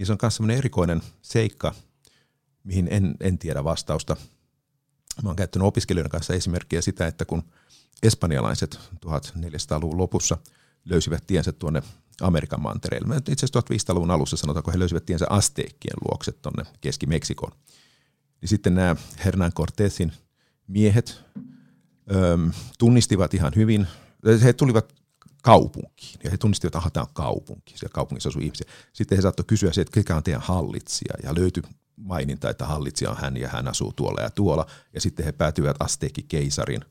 [0.00, 1.74] niin se on myös semmoinen erikoinen seikka,
[2.64, 4.16] mihin en, en tiedä vastausta.
[5.22, 7.42] Mä oon käyttänyt opiskelijoiden kanssa esimerkkiä sitä, että kun
[8.02, 10.38] espanjalaiset 1400-luvun lopussa
[10.84, 11.82] löysivät tiensä tuonne
[12.20, 13.16] Amerikan mantereelle.
[13.16, 17.52] Itse asiassa 1500-luvun alussa sanotaan, kun he löysivät tiensä Asteekkien luokse tuonne Keski-Meksikoon.
[18.40, 20.12] Niin sitten nämä Hernán Cortésin
[20.66, 21.20] miehet
[22.12, 22.36] öö,
[22.78, 23.86] tunnistivat ihan hyvin,
[24.42, 24.94] he tulivat
[25.42, 26.20] kaupunkiin.
[26.24, 27.78] Ja he tunnistivat, että tämä on kaupunki.
[27.78, 28.70] Siellä kaupungissa asuu ihmisiä.
[28.92, 31.14] Sitten he saattoi kysyä se, että kekä on teidän hallitsija.
[31.22, 31.62] Ja löytyi
[31.96, 34.66] maininta, että hallitsija on hän ja hän asuu tuolla ja tuolla.
[34.94, 36.84] Ja sitten he päätyivät Asteekin keisarin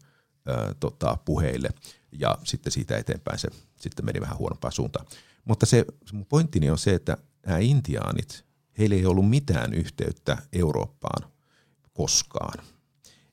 [0.49, 1.69] äh, tota, puheille.
[2.11, 3.47] Ja sitten siitä eteenpäin se
[3.81, 5.05] sitten meni vähän huonompaan suuntaan.
[5.45, 8.45] Mutta se mun pointtini on se, että nämä intiaanit,
[8.77, 11.31] heillä ei ollut mitään yhteyttä Eurooppaan
[11.93, 12.65] koskaan.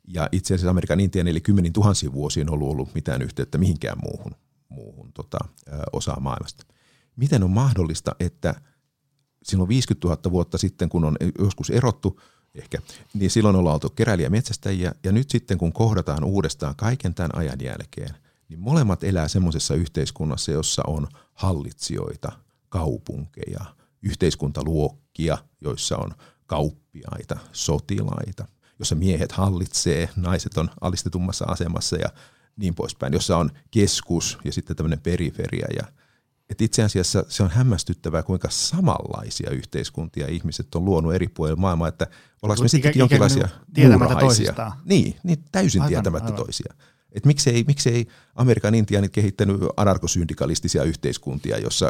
[0.09, 3.99] Ja itse asiassa Amerikan Intian eli kymmenin tuhansia vuosia on ollut, ollut mitään yhteyttä mihinkään
[4.03, 4.35] muuhun
[4.69, 5.39] muuhun tota,
[5.93, 6.65] osaan maailmasta.
[7.17, 8.55] Miten on mahdollista, että
[9.43, 12.21] silloin 50 000 vuotta sitten, kun on joskus erottu,
[12.55, 12.79] ehkä,
[13.15, 17.59] niin silloin ollaan oltu keräilijä metsästäjiä, ja nyt sitten kun kohdataan uudestaan kaiken tämän ajan
[17.63, 18.15] jälkeen,
[18.49, 22.33] niin molemmat elää semmoisessa yhteiskunnassa, jossa on hallitsijoita,
[22.69, 23.65] kaupunkeja,
[24.03, 26.11] yhteiskuntaluokkia, joissa on
[26.47, 32.09] kauppiaita, sotilaita, jossa miehet hallitsee, naiset on alistetummassa asemassa ja
[32.57, 35.67] niin poispäin, jossa on keskus ja sitten tämmöinen periferia.
[35.77, 35.87] Ja,
[36.51, 41.89] et itse asiassa se on hämmästyttävää, kuinka samanlaisia yhteiskuntia ihmiset on luonut eri puolilla maailmaa,
[41.89, 42.07] että
[42.43, 44.55] ollaanko me sitten jonkinlaisia muurahaisia.
[44.85, 46.45] Niin, niin, täysin aivan, tietämättä aivan.
[46.45, 46.75] toisia.
[47.17, 51.89] Et miksei, miksei Amerikan intiaanit kehittänyt anarkosyndikalistisia yhteiskuntia, jossa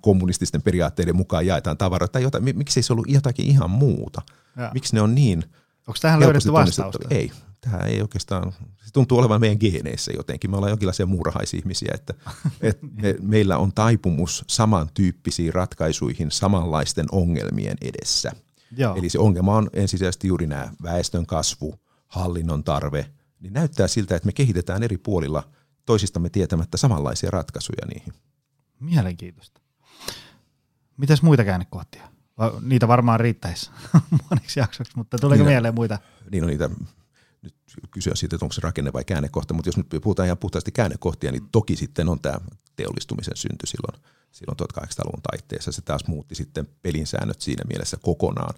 [0.00, 2.44] kommunististen periaatteiden mukaan jaetaan tavaroita tai jotain.
[2.56, 4.22] Miksei se ollut jotakin ihan muuta?
[4.56, 4.70] Ja.
[4.74, 5.44] Miksi ne on niin
[5.88, 7.08] Onko tähän löydetty vastausta?
[7.10, 8.52] Ei, tähän ei oikeastaan,
[8.84, 10.50] se tuntuu olevan meidän geeneissä jotenkin.
[10.50, 12.14] Me ollaan jonkinlaisia muurahaisihmisiä, että,
[12.60, 18.32] että me, meillä on taipumus samantyyppisiin ratkaisuihin samanlaisten ongelmien edessä.
[18.76, 18.96] Joo.
[18.96, 21.74] Eli se ongelma on ensisijaisesti juuri nämä väestön kasvu,
[22.08, 25.48] hallinnon tarve, niin näyttää siltä, että me kehitetään eri puolilla
[25.86, 28.12] toisistamme tietämättä samanlaisia ratkaisuja niihin.
[28.80, 29.60] Mielenkiintoista.
[30.96, 32.08] Mitäs muita käännekohtia?
[32.60, 33.70] Niitä varmaan riittäisi
[34.30, 35.98] moneksi jaksoksi, mutta tuleeko niin, mieleen muita?
[36.30, 36.70] Niin on niitä,
[37.42, 37.54] nyt
[37.90, 41.32] kysyä siitä, että onko se rakenne vai käännekohta, mutta jos nyt puhutaan ihan puhtaasti käännekohtia,
[41.32, 42.38] niin toki sitten on tämä
[42.76, 45.72] teollistumisen synty silloin, silloin 1800-luvun taitteessa.
[45.72, 48.54] Se taas muutti sitten pelin säännöt siinä mielessä kokonaan,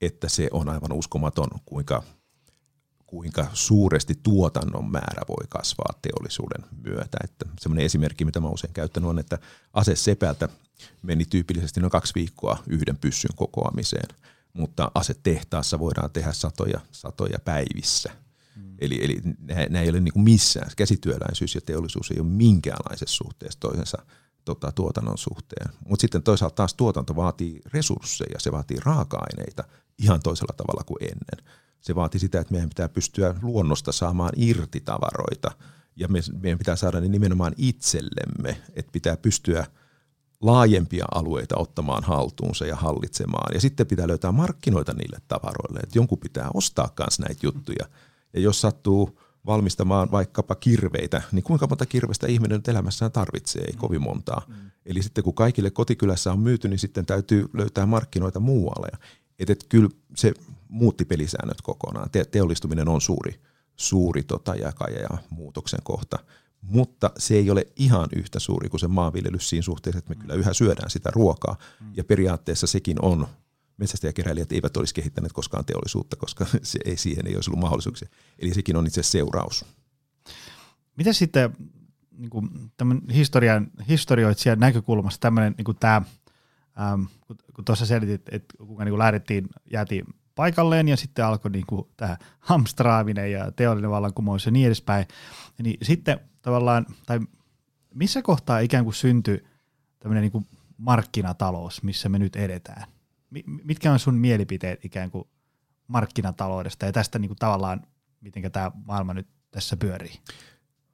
[0.00, 2.02] että se on aivan uskomaton, kuinka,
[3.12, 7.18] kuinka suuresti tuotannon määrä voi kasvaa teollisuuden myötä.
[7.24, 9.38] Että semmoinen esimerkki, mitä mä usein käyttänyt on, että
[9.72, 10.48] ase sepältä
[11.02, 14.08] meni tyypillisesti noin kaksi viikkoa yhden pyssyn kokoamiseen,
[14.52, 18.10] mutta asetehtaassa voidaan tehdä satoja, satoja päivissä.
[18.56, 18.74] Mm.
[18.78, 19.20] Eli, eli
[19.68, 23.98] nämä ei ole niin kuin missään, käsityöläisyys ja teollisuus ei ole minkäänlaisessa suhteessa toisensa,
[24.44, 25.70] tota, tuotannon suhteen.
[25.88, 29.64] Mutta sitten toisaalta taas tuotanto vaatii resursseja, se vaatii raaka-aineita
[29.98, 31.61] ihan toisella tavalla kuin ennen.
[31.82, 35.50] Se vaatii sitä, että meidän pitää pystyä luonnosta saamaan irti tavaroita
[35.96, 39.66] ja me, meidän pitää saada ne nimenomaan itsellemme, että pitää pystyä
[40.40, 43.54] laajempia alueita ottamaan haltuunsa ja hallitsemaan.
[43.54, 47.86] Ja sitten pitää löytää markkinoita niille tavaroille, että jonkun pitää ostaa myös näitä juttuja.
[48.34, 53.62] Ja jos sattuu valmistamaan vaikkapa kirveitä, niin kuinka monta kirvestä ihminen nyt elämässään tarvitsee?
[53.64, 54.42] Ei kovin montaa.
[54.48, 54.54] Mm.
[54.86, 58.88] Eli sitten kun kaikille kotikylässä on myyty, niin sitten täytyy löytää markkinoita muualle.
[59.38, 60.34] Et, et kyllä se
[60.72, 62.10] muutti pelisäännöt kokonaan.
[62.10, 63.40] Te- teollistuminen on suuri,
[63.76, 66.18] suuri tota jakaja ja muutoksen kohta.
[66.60, 70.34] Mutta se ei ole ihan yhtä suuri kuin se maanviljelys siinä suhteessa, että me kyllä
[70.34, 71.56] yhä syödään sitä ruokaa.
[71.96, 73.26] Ja periaatteessa sekin on
[73.76, 78.08] metsästäjäkeräilijät eivät olisi kehittäneet koskaan teollisuutta, koska se ei, siihen ei olisi ollut mahdollisuuksia.
[78.38, 79.64] Eli sekin on itse seuraus.
[80.96, 81.56] Miten sitten
[82.10, 82.48] niin kuin
[83.14, 86.02] historian, historioitsijan näkökulmasta tämmöinen niin tämä,
[86.80, 91.50] ähm, kun, kun tuossa selitit, että kuinka niin kuin lähdettiin, jäätiin paikalleen ja sitten alkoi
[91.50, 95.06] niin kuin tämä hamstraaminen ja teollinen vallankumous ja niin edespäin,
[95.62, 97.20] niin sitten tavallaan, tai
[97.94, 99.44] missä kohtaa ikään kuin syntyi
[99.98, 102.84] tämmöinen niin kuin markkinatalous, missä me nyt edetään?
[103.64, 105.28] mitkä on sun mielipiteet ikään kuin
[105.88, 107.86] markkinataloudesta ja tästä niin kuin tavallaan,
[108.20, 110.20] miten tämä maailma nyt tässä pyörii?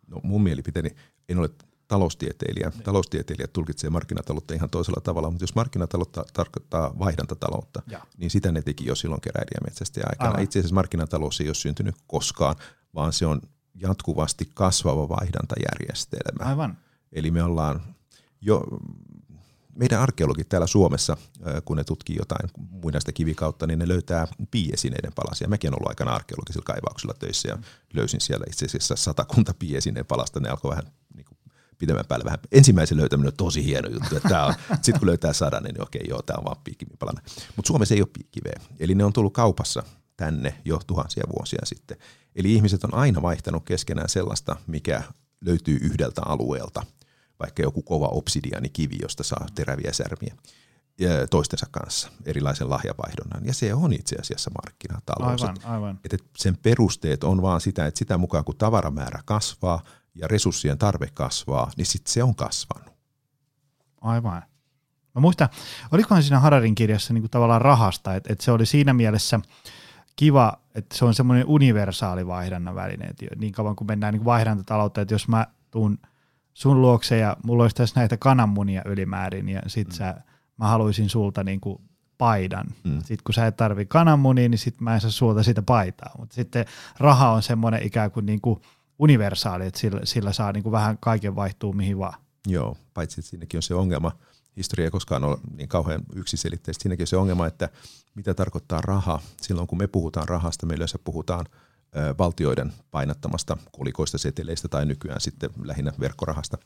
[0.07, 0.91] No mun mielipiteeni,
[1.29, 1.51] en ole
[1.89, 2.69] taloustieteilijä.
[2.69, 2.83] Niin.
[2.83, 8.07] Taloustieteilijät tulkitsee markkinataloutta ihan toisella tavalla, mutta jos markkinataloutta tarkoittaa vaihdantataloutta, ja.
[8.17, 10.31] niin sitä ne teki jo silloin keräilijämetsästä aikana.
[10.31, 10.43] Aivan.
[10.43, 12.57] Itse asiassa markkinatalous ei ole syntynyt koskaan,
[12.95, 13.41] vaan se on
[13.75, 16.45] jatkuvasti kasvava vaihdantajärjestelmä.
[16.45, 16.79] Aivan.
[17.13, 17.83] Eli me ollaan
[18.41, 18.65] jo
[19.75, 21.17] meidän arkeologit täällä Suomessa,
[21.65, 25.49] kun ne tutkii jotain muinaista kivikautta, niin ne löytää piiesineiden palasia.
[25.49, 27.59] Mäkin olen ollut aikana arkeologisilla kaivauksilla töissä ja
[27.95, 30.41] löysin siellä itse asiassa satakunta piesineen palasta.
[30.41, 31.38] Ne alkoi vähän niin kuin
[31.79, 32.39] pidemmän päälle vähän.
[32.53, 34.15] Ensimmäisen löytäminen on tosi hieno juttu.
[34.83, 37.21] Sitten kun löytää sadan, niin okei, joo, tämä on vaan piikkimipalana.
[37.57, 38.61] Mutta Suomessa ei ole piikkiveä.
[38.81, 39.83] Eli ne on tullut kaupassa
[40.17, 41.97] tänne jo tuhansia vuosia sitten.
[42.37, 45.03] Eli ihmiset on aina vaihtanut keskenään sellaista, mikä
[45.41, 46.87] löytyy yhdeltä alueelta–
[47.41, 50.35] vaikka joku kova obsidianikivi, josta saa teräviä särmiä
[51.31, 53.47] toistensa kanssa erilaisen lahjavaihdonnan.
[53.47, 55.43] Ja se on itse asiassa markkinatalous.
[55.43, 56.01] Aivan, aivan.
[56.05, 59.85] Että sen perusteet on vaan sitä, että sitä mukaan kun tavaramäärä kasvaa
[60.19, 62.93] ja resurssien tarve kasvaa, niin sitten se on kasvanut.
[64.01, 64.43] Aivan.
[65.15, 65.49] Mä muistan,
[65.93, 69.41] olikohan siinä Hararin kirjassa niin kuin tavallaan rahasta, että, että se oli siinä mielessä
[70.17, 75.01] kiva, että se on semmoinen universaali vaihdannan väline, että niin kauan kun mennään niin vaihdantataloutta,
[75.01, 75.99] että jos mä tuun–
[76.59, 79.93] sun luokse ja mulla olisi tässä näitä kananmunia ylimäärin ja sit mm.
[79.93, 80.15] sä,
[80.57, 81.81] mä haluaisin sulta niinku
[82.19, 82.67] paidan.
[82.85, 82.99] Mm.
[82.99, 86.11] Sitten kun sä et tarvi kananmunia, niin sit mä en saa sulta sitä paitaa.
[86.19, 86.65] Mutta sitten
[86.99, 88.63] raha on semmoinen ikään kuin niinku
[88.99, 92.21] universaali, että sillä, sillä saa niinku vähän kaiken vaihtuu mihin vaan.
[92.47, 94.13] Joo, paitsi että siinäkin on se ongelma,
[94.57, 96.83] historia ei koskaan ole niin kauhean yksiselitteistä.
[96.83, 97.69] Siinäkin on se ongelma, että
[98.15, 99.21] mitä tarkoittaa raha.
[99.43, 101.47] Silloin kun me puhutaan rahasta, me yleensä puhutaan–
[102.19, 106.59] valtioiden painattamasta kolikoista seteleistä tai nykyään sitten lähinnä verkkorahasta.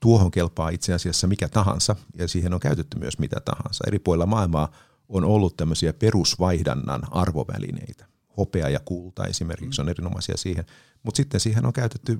[0.00, 3.84] Tuohon kelpaa itse asiassa mikä tahansa ja siihen on käytetty myös mitä tahansa.
[3.86, 4.72] Eri puolilla maailmaa
[5.08, 8.06] on ollut tämmöisiä perusvaihdannan arvovälineitä.
[8.36, 10.64] Hopea ja kulta esimerkiksi on erinomaisia siihen,
[11.02, 12.18] mutta sitten siihen on käytetty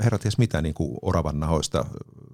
[0.00, 1.84] herrat ties mitä niin kuin oravan nahoista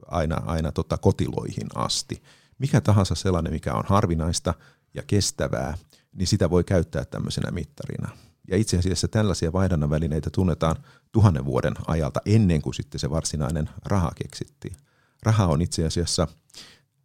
[0.07, 2.23] aina, aina tota kotiloihin asti.
[2.59, 4.55] Mikä tahansa sellainen, mikä on harvinaista
[4.95, 5.79] ja kestävää,
[6.13, 8.09] niin sitä voi käyttää tämmöisenä mittarina.
[8.49, 10.77] Ja itse asiassa tällaisia vaihdannan välineitä tunnetaan
[11.13, 14.77] tuhannen vuoden ajalta ennen kuin sitten se varsinainen raha keksittiin.
[15.23, 16.29] Raha on itse asiassa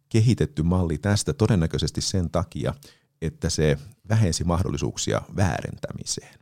[0.08, 2.74] kehitetty malli tästä todennäköisesti sen takia,
[3.22, 3.78] että se
[4.08, 6.38] vähensi mahdollisuuksia väärentämiseen.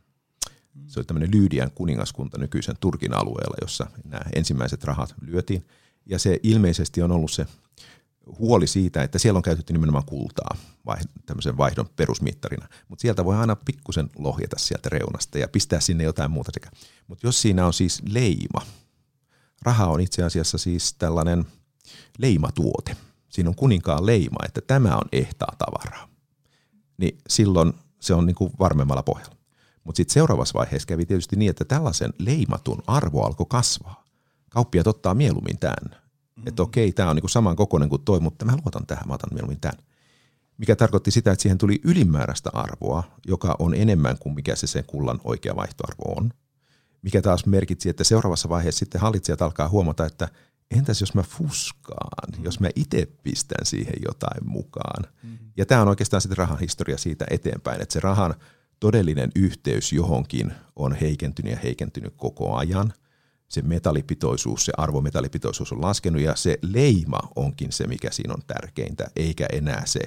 [0.87, 5.67] Se oli tämmöinen Lyydian kuningaskunta nykyisen Turkin alueella, jossa nämä ensimmäiset rahat lyötiin.
[6.05, 7.47] Ja se ilmeisesti on ollut se
[8.39, 12.67] huoli siitä, että siellä on käytetty nimenomaan kultaa vai, tämmöisen vaihdon perusmittarina.
[12.87, 16.69] Mutta sieltä voi aina pikkusen lohjeta sieltä reunasta ja pistää sinne jotain muuta sekä.
[17.07, 18.61] Mutta jos siinä on siis leima,
[19.61, 21.45] raha on itse asiassa siis tällainen
[22.17, 22.97] leimatuote.
[23.29, 26.16] Siinä on kuninkaan leima, että tämä on ehtaa tavaraa.
[26.97, 29.35] Niin silloin se on niin kuin varmemmalla pohjalla.
[29.83, 34.03] Mutta sitten seuraavassa vaiheessa kävi tietysti niin, että tällaisen leimatun arvo alkoi kasvaa.
[34.49, 36.07] Kauppiat ottaa mieluummin tämän
[36.37, 36.43] Mm.
[36.47, 39.33] Että okei, tämä on niin saman kokoinen kuin toi, mutta mä luotan tähän, mä otan
[39.33, 39.77] mieluummin tämän.
[40.57, 44.83] Mikä tarkoitti sitä, että siihen tuli ylimääräistä arvoa, joka on enemmän kuin mikä se sen
[44.87, 46.31] kullan oikea vaihtoarvo on.
[47.01, 50.27] Mikä taas merkitsi, että seuraavassa vaiheessa sitten hallitsijat alkaa huomata, että
[50.71, 52.43] entäs jos mä fuskaan, mm.
[52.43, 55.03] jos mä itse pistän siihen jotain mukaan.
[55.23, 55.37] Mm.
[55.57, 58.35] Ja tämä on oikeastaan sitten rahan historia siitä eteenpäin, että se rahan
[58.79, 62.93] todellinen yhteys johonkin on heikentynyt ja heikentynyt koko ajan–
[63.49, 69.07] se metallipitoisuus, se arvometallipitoisuus on laskenut ja se leima onkin se, mikä siinä on tärkeintä,
[69.15, 69.99] eikä enää se,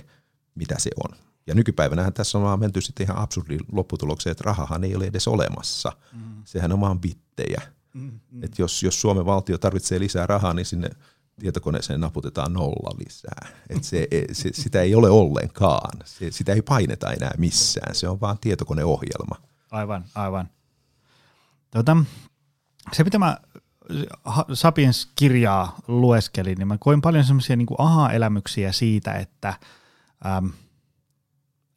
[0.54, 1.16] mitä se on.
[1.46, 5.28] Ja nykypäivänähän tässä on vaan menty sitten ihan absurdiin lopputulokseen, että rahahan ei ole edes
[5.28, 5.92] olemassa.
[6.12, 6.42] Mm.
[6.44, 7.62] Sehän on vaan bittejä.
[7.94, 8.44] Mm, mm.
[8.44, 10.90] Et jos, jos Suomen valtio tarvitsee lisää rahaa, niin sinne
[11.40, 13.48] tietokoneeseen naputetaan nolla lisää.
[13.68, 15.98] Et se, se, sitä ei ole ollenkaan.
[16.04, 17.94] Se, sitä ei paineta enää missään.
[17.94, 19.36] Se on vaan tietokoneohjelma.
[19.70, 20.48] Aivan, aivan.
[21.70, 21.96] Tota,
[22.92, 23.36] se, mitä mä
[24.54, 29.54] Sapiens-kirjaa lueskelin, niin mä koin paljon semmoisia niin aha-elämyksiä siitä, että,
[30.26, 30.52] äm,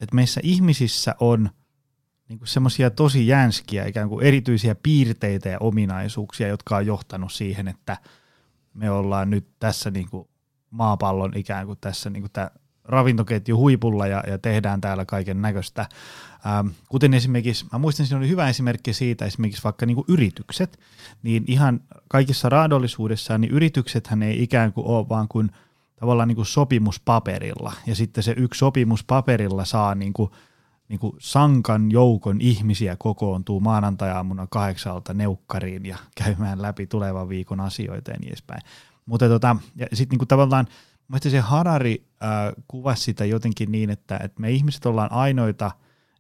[0.02, 1.50] että meissä ihmisissä on
[2.34, 7.98] niin semmoisia tosi jänskiä, ikään kuin erityisiä piirteitä ja ominaisuuksia, jotka on johtanut siihen, että
[8.74, 10.28] me ollaan nyt tässä niin kuin
[10.70, 12.50] maapallon ikään kuin tässä niin kuin tämä
[12.86, 15.86] ravintoketju huipulla ja, ja tehdään täällä kaiken näköistä.
[16.46, 20.80] Ähm, kuten esimerkiksi, mä muistan, siinä oli hyvä esimerkki siitä, esimerkiksi vaikka niin yritykset,
[21.24, 25.52] niin ihan kaikissa raadollisuudessaan, niin yrityksethän ei ikään kuin ole vaan kuin
[26.00, 30.32] tavallaan niin kuin sopimuspaperilla, ja sitten se yksi sopimuspaperilla saa niin kuin,
[30.90, 38.12] niin kuin sankan joukon ihmisiä kokoontuu maanantajaamuna kahdeksalta neukkariin ja käymään läpi tulevan viikon asioita
[38.12, 38.62] ja niin edespäin.
[39.06, 40.68] Mutta tota, ja sitten niin tavallaan,
[41.08, 45.72] Mielestäni se Harari äh, kuvasi sitä jotenkin niin, että, että me ihmiset ollaan ainoita,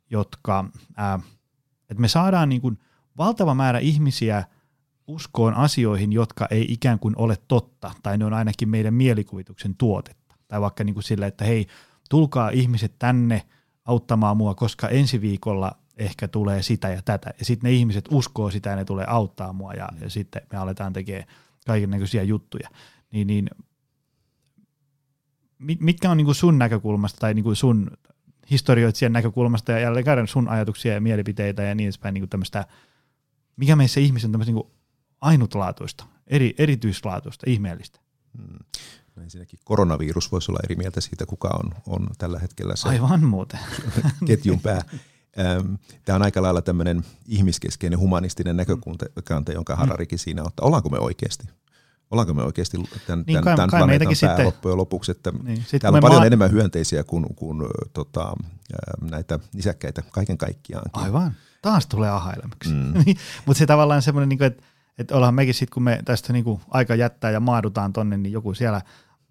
[0.10, 0.65] jotka,
[0.99, 1.23] äh,
[1.89, 2.80] että me saadaan niin kuin
[3.17, 4.43] valtava määrä ihmisiä
[5.08, 10.36] uskoon asioihin, jotka ei ikään kuin ole totta, tai ne on ainakin meidän mielikuvituksen tuotetta.
[10.47, 11.67] Tai vaikka niin kuin sillä, että hei,
[12.10, 13.41] tulkaa ihmiset tänne
[13.85, 17.33] auttamaan mua, koska ensi viikolla ehkä tulee sitä ja tätä.
[17.39, 20.57] Ja sitten ne ihmiset uskoo sitä ja ne tulee auttaa mua ja, ja sitten me
[20.57, 21.27] aletaan tekemään
[21.65, 22.69] kaiken näköisiä juttuja.
[23.11, 23.49] Niin, niin
[25.79, 27.91] mitkä on niin sun näkökulmasta tai niin sun
[28.51, 32.65] historioitsijan näkökulmasta ja jälleen kerran sun ajatuksia ja mielipiteitä ja niin edespäin niin tämmöistä,
[33.55, 34.63] mikä meissä ihmisen on tämmöistä niin
[35.21, 37.99] ainutlaatuista, eri, erityislaatuista, ihmeellistä?
[38.37, 38.59] Hmm.
[39.17, 43.60] Ensinnäkin koronavirus voisi olla eri mieltä siitä, kuka on, on tällä hetkellä se Aivan muuten.
[44.28, 44.82] ketjun pää.
[46.06, 50.65] Tämä on aika lailla tämmöinen ihmiskeskeinen humanistinen näkökanta, jonka Hararikin siinä ottaa.
[50.65, 51.47] Ollaanko me oikeasti
[52.13, 55.65] Ollaanko me oikeasti tämän, niin, tämän, kai, tämän planeetan pää sitten, loppujen lopuksi, että niin,
[55.82, 56.26] täällä on paljon maa...
[56.26, 57.62] enemmän hyönteisiä kuin, kuin
[57.93, 58.34] tota,
[59.02, 60.86] näitä nisäkkäitä kaiken kaikkiaan.
[60.93, 62.34] Aivan, taas tulee aha
[62.67, 62.93] mm.
[63.45, 64.63] Mutta se tavallaan semmoinen, niin että,
[64.97, 68.34] että ollaan mekin sitten, kun me tästä niin kuin aika jättää ja maadutaan tonne, niin
[68.34, 68.82] joku siellä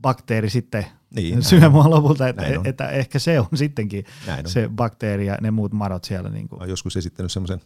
[0.02, 4.66] bakteeri sitten niin, syö mua lopulta, että, että, että ehkä se on sittenkin näin se
[4.66, 4.76] on.
[4.76, 6.30] bakteeri ja ne muut madot siellä.
[6.30, 6.58] Niin kuin.
[6.58, 7.60] Olen joskus esittänyt semmoisen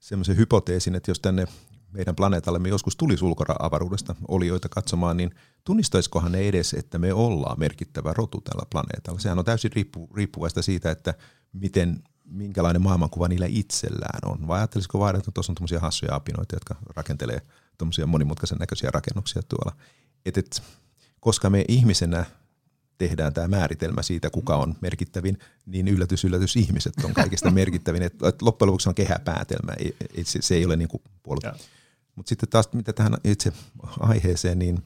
[0.00, 1.46] semmoisen hypoteesin, että jos tänne
[1.92, 8.12] meidän planeetallemme joskus tulisi ulkoavaruudesta olioita katsomaan, niin tunnistaisikohan ne edes, että me ollaan merkittävä
[8.12, 9.20] rotu tällä planeetalla?
[9.20, 11.14] Sehän on täysin riippu, riippuvaista siitä, että
[11.52, 14.48] miten, minkälainen maailmankuva niillä itsellään on.
[14.48, 17.40] Vai ajattelisiko vaan, että tuossa on tuommoisia hassuja apinoita, jotka rakentelee
[17.78, 19.76] tuommoisia monimutkaisen näköisiä rakennuksia tuolla.
[20.26, 20.62] Et, et,
[21.20, 22.24] koska me ihmisenä
[22.98, 28.02] tehdään tämä määritelmä siitä, kuka on merkittävin, niin yllätys, yllätys, ihmiset on kaikista merkittävin.
[28.02, 30.88] Et, et loppujen lopuksi on kehäpäätelmä, ei, ei, se, se ei ole niin
[31.22, 31.70] puolet.
[32.14, 33.52] Mutta sitten taas mitä tähän itse
[34.00, 34.78] aiheeseen, niin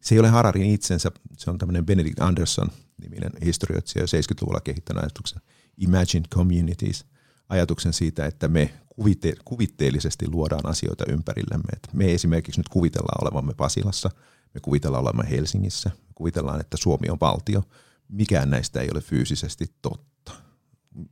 [0.00, 2.68] se ei ole Hararin itsensä, se on tämmöinen Benedict Anderson
[3.02, 5.42] niminen historioitsija 70-luvulla kehittänyt ajatuksen
[5.76, 7.04] Imagine Communities,
[7.48, 11.68] ajatuksen siitä, että me kuvite- kuvitteellisesti luodaan asioita ympärillemme.
[11.72, 14.10] Et me esimerkiksi nyt kuvitellaan olevamme Pasilassa,
[14.54, 17.62] me kuvitellaan olevamme Helsingissä, me kuvitellaan, että Suomi on valtio.
[18.08, 20.32] Mikään näistä ei ole fyysisesti totta.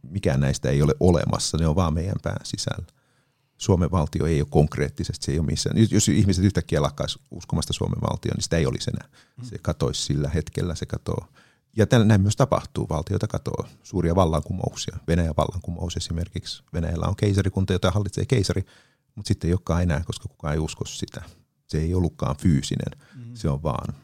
[0.02, 2.86] Mikään näistä ei ole olemassa, ne on vaan meidän pään sisällä.
[3.58, 5.76] Suomen valtio ei ole konkreettisesti, se ei ole missään.
[5.90, 9.08] Jos ihmiset yhtäkkiä lakkaisi uskomasta Suomen valtioon, niin sitä ei olisi enää.
[9.42, 11.26] Se katoisi sillä hetkellä, se katoo.
[11.76, 14.96] Ja näin myös tapahtuu, valtioita katoo suuria vallankumouksia.
[15.08, 16.62] Venäjän vallankumous esimerkiksi.
[16.72, 18.64] Venäjällä on keisarikunta, jota hallitsee keisari,
[19.14, 21.22] mutta sitten ei olekaan enää, koska kukaan ei usko sitä.
[21.68, 23.34] Se ei ollutkaan fyysinen, mm-hmm.
[23.34, 23.94] se on vaan.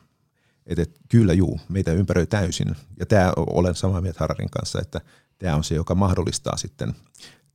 [0.66, 2.76] Et, et, kyllä juu, meitä ympäröi täysin.
[2.98, 5.00] Ja tämä olen samaa mieltä Hararin kanssa, että
[5.38, 6.94] tämä on se, joka mahdollistaa sitten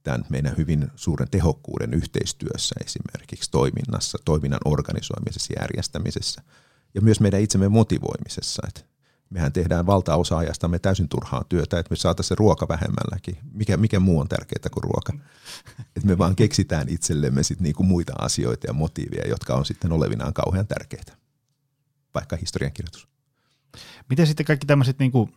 [0.03, 6.41] tämän meidän hyvin suuren tehokkuuden yhteistyössä esimerkiksi toiminnassa, toiminnan organisoimisessa järjestämisessä
[6.93, 8.61] ja myös meidän itsemme motivoimisessa.
[8.67, 8.81] Että
[9.29, 13.37] mehän tehdään valtaosa ajastamme täysin turhaa työtä, että me saataisiin se ruoka vähemmälläkin.
[13.53, 15.13] Mikä, mikä muu on tärkeää kuin ruoka?
[15.79, 20.33] Että me vaan keksitään itsellemme sit niinku muita asioita ja motiiveja, jotka on sitten olevinaan
[20.33, 21.13] kauhean tärkeitä,
[22.13, 23.07] vaikka historiankirjoitus.
[24.09, 25.29] Miten sitten kaikki tämmöiset niinku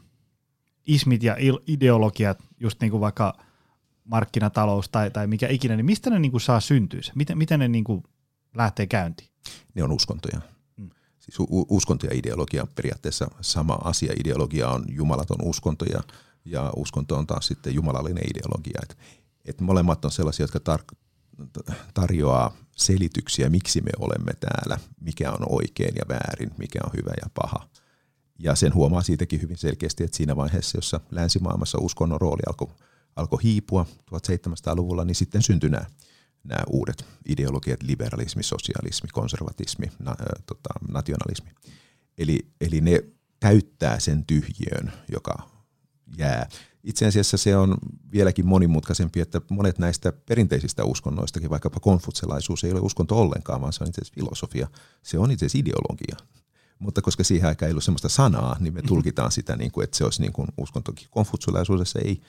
[0.87, 3.35] ismit ja ideologiat, just niin kuin vaikka–
[4.05, 7.01] markkinatalous tai, tai mikä ikinä, niin mistä ne niin kuin saa syntyä?
[7.15, 8.03] Miten, miten ne niin kuin
[8.55, 9.29] lähtee käyntiin?
[9.75, 10.41] Ne on uskontoja.
[11.23, 11.37] Siis
[11.69, 14.13] uskonto ja ideologia on periaatteessa sama asia.
[14.21, 16.01] Ideologia on jumalaton uskonto ja,
[16.45, 18.81] ja uskonto on taas sitten jumalallinen ideologia.
[18.83, 18.97] Et,
[19.45, 20.97] et molemmat on sellaisia, jotka tar-
[21.95, 27.31] tarjoaa selityksiä, miksi me olemme täällä, mikä on oikein ja väärin, mikä on hyvä ja
[27.35, 27.69] paha.
[28.39, 32.69] Ja sen huomaa siitäkin hyvin selkeästi, että siinä vaiheessa, jossa länsimaailmassa uskonnon rooli alkoi
[33.17, 35.87] alko hiipua 1700-luvulla, niin sitten syntyi nämä,
[36.45, 40.15] nämä uudet ideologiat, liberalismi, sosialismi, konservatismi, na,
[40.47, 41.51] tota, nationalismi.
[42.19, 43.05] Eli, eli ne
[43.41, 45.49] täyttää sen tyhjiön, joka
[46.19, 46.49] jää.
[46.85, 47.77] Itse asiassa se on
[48.13, 53.85] vieläkin monimutkaisempi, että monet näistä perinteisistä uskonnoistakin, vaikkapa konfutselaisuus ei ole uskonto ollenkaan, vaan se
[53.85, 54.69] on itse asiassa filosofia.
[55.03, 56.17] Se on itse asiassa ideologia.
[56.79, 58.89] Mutta koska siihen aikaan ei ollut sellaista sanaa, niin me mhm.
[58.89, 60.93] tulkitaan sitä niin kuin, että se olisi niin kuin uskonto.
[61.11, 62.21] Konfutselaisuudessa ei,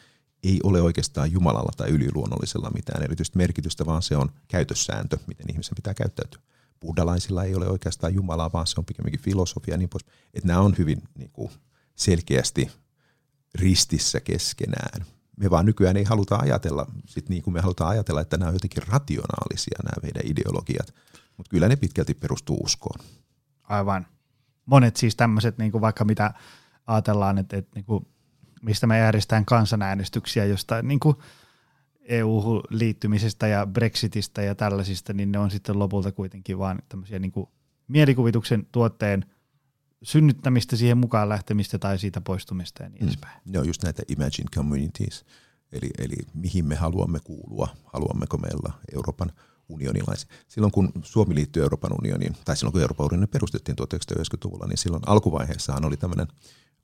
[0.43, 5.75] ei ole oikeastaan Jumalalla tai yliluonnollisella mitään erityistä merkitystä, vaan se on käytössääntö, miten ihmisen
[5.75, 6.41] pitää käyttäytyä.
[6.79, 10.05] Buddhalaisilla ei ole oikeastaan Jumalaa, vaan se on pikemminkin filosofia ja niin pois.
[10.33, 11.51] Että nämä on hyvin niin kuin,
[11.95, 12.71] selkeästi
[13.55, 15.05] ristissä keskenään.
[15.37, 18.55] Me vaan nykyään ei haluta ajatella, sit niin kuin me halutaan ajatella, että nämä on
[18.55, 20.93] jotenkin rationaalisia nämä meidän ideologiat,
[21.37, 22.99] mutta kyllä ne pitkälti perustuu uskoon.
[23.63, 24.07] Aivan.
[24.65, 26.33] Monet siis tämmöiset, niin kuin vaikka mitä
[26.87, 28.07] ajatellaan, että, että niin kuin,
[28.63, 31.15] mistä me järjestetään kansanäänestyksiä jostain niin kuin
[32.01, 37.47] EU-liittymisestä ja Brexitistä ja tällaisista, niin ne on sitten lopulta kuitenkin vaan tämmöisiä niin kuin
[37.87, 39.25] mielikuvituksen tuotteen
[40.03, 43.07] synnyttämistä, siihen mukaan lähtemistä tai siitä poistumista ja niin mm.
[43.07, 43.41] edespäin.
[43.45, 45.25] Ne on just näitä imagine communities,
[45.71, 49.31] eli, eli mihin me haluamme kuulua, haluammeko meillä Euroopan
[49.69, 50.29] unionilaisia.
[50.47, 55.03] Silloin kun Suomi liittyi Euroopan unioniin, tai silloin kun Euroopan unioni perustettiin 1990-luvulla, niin silloin
[55.05, 56.27] alkuvaiheessahan oli tämmöinen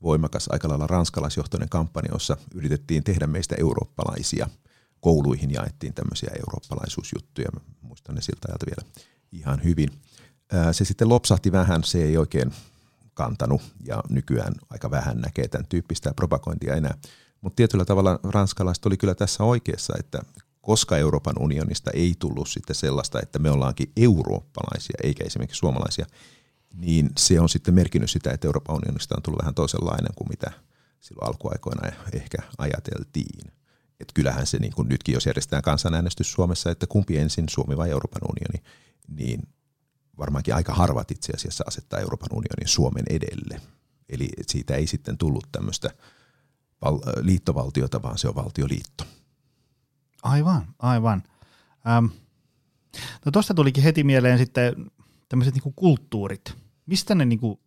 [0.01, 4.49] voimakas, aika lailla ranskalaisjohtoinen kampanja, jossa yritettiin tehdä meistä eurooppalaisia.
[4.99, 7.49] Kouluihin jaettiin tämmöisiä eurooppalaisuusjuttuja,
[7.81, 8.93] muistan ne siltä ajalta vielä
[9.31, 9.89] ihan hyvin.
[10.71, 12.51] Se sitten lopsahti vähän, se ei oikein
[13.13, 16.97] kantanut ja nykyään aika vähän näkee tämän tyyppistä propagointia enää.
[17.41, 20.19] Mutta tietyllä tavalla ranskalaiset oli kyllä tässä oikeassa, että
[20.61, 26.05] koska Euroopan unionista ei tullut sitten sellaista, että me ollaankin eurooppalaisia eikä esimerkiksi suomalaisia,
[26.75, 30.51] niin se on sitten merkinnyt sitä, että Euroopan unionista on tullut vähän toisenlainen kuin mitä
[30.99, 33.51] silloin alkuaikoina ehkä ajateltiin.
[33.99, 37.89] Että kyllähän se niin kuin nytkin, jos järjestetään kansanäänestys Suomessa, että kumpi ensin, Suomi vai
[37.89, 38.63] Euroopan unioni,
[39.07, 39.41] niin
[40.17, 43.61] varmaankin aika harvat itse asiassa asettaa Euroopan unionin Suomen edelle.
[44.09, 45.89] Eli siitä ei sitten tullut tämmöistä
[47.21, 49.03] liittovaltiota, vaan se on valtioliitto.
[50.23, 51.23] Aivan, aivan.
[51.87, 52.05] Ähm,
[53.25, 54.91] no tuosta tulikin heti mieleen sitten
[55.29, 56.57] tämmöiset niinku kulttuurit.
[56.85, 57.59] Mistä ne niinku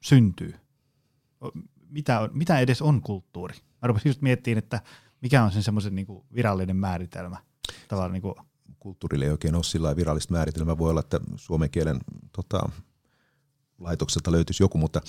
[0.00, 0.54] syntyy?
[1.90, 3.54] Mitä, on, mitä edes on kulttuuri?
[3.82, 4.80] Mä rupesin just miettimään, että
[5.20, 7.36] mikä on sen semmoisen niinku virallinen määritelmä.
[7.88, 8.34] Tavallaan niinku
[8.78, 10.78] kulttuurille ei oikein ole sillä virallista määritelmää.
[10.78, 12.00] Voi olla, että suomen kielen
[12.32, 12.68] tota,
[13.78, 15.00] laitokselta löytyisi joku, mutta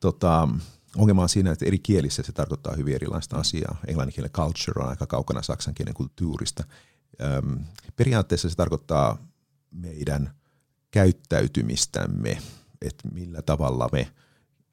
[0.00, 0.48] tota,
[0.96, 3.76] ongelma on siinä, että eri kielissä se tarkoittaa hyvin erilaista asiaa.
[3.86, 6.64] Englannin kielen culture on aika kaukana saksan kielen kulttuurista.
[7.20, 7.64] Öm,
[7.96, 9.18] periaatteessa se tarkoittaa
[9.70, 10.34] meidän
[10.90, 12.38] käyttäytymistämme,
[12.82, 14.12] että millä tavalla me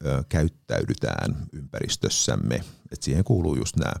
[0.06, 2.64] ö, käyttäydytään ympäristössämme.
[2.92, 3.92] Et siihen kuuluu just nämä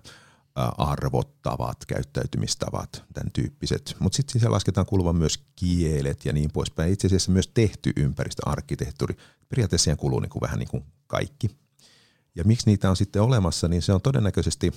[0.78, 3.96] arvottavat, käyttäytymistavat, tämän tyyppiset.
[3.98, 6.92] Mutta sitten siihen lasketaan kuuluvan myös kielet ja niin poispäin.
[6.92, 9.16] Itse asiassa myös tehty ympäristöarkkitehtuuri.
[9.48, 11.50] Periaatteessa siihen kuuluu niin kuin vähän niin kuin kaikki.
[12.34, 14.72] Ja miksi niitä on sitten olemassa, niin se on todennäköisesti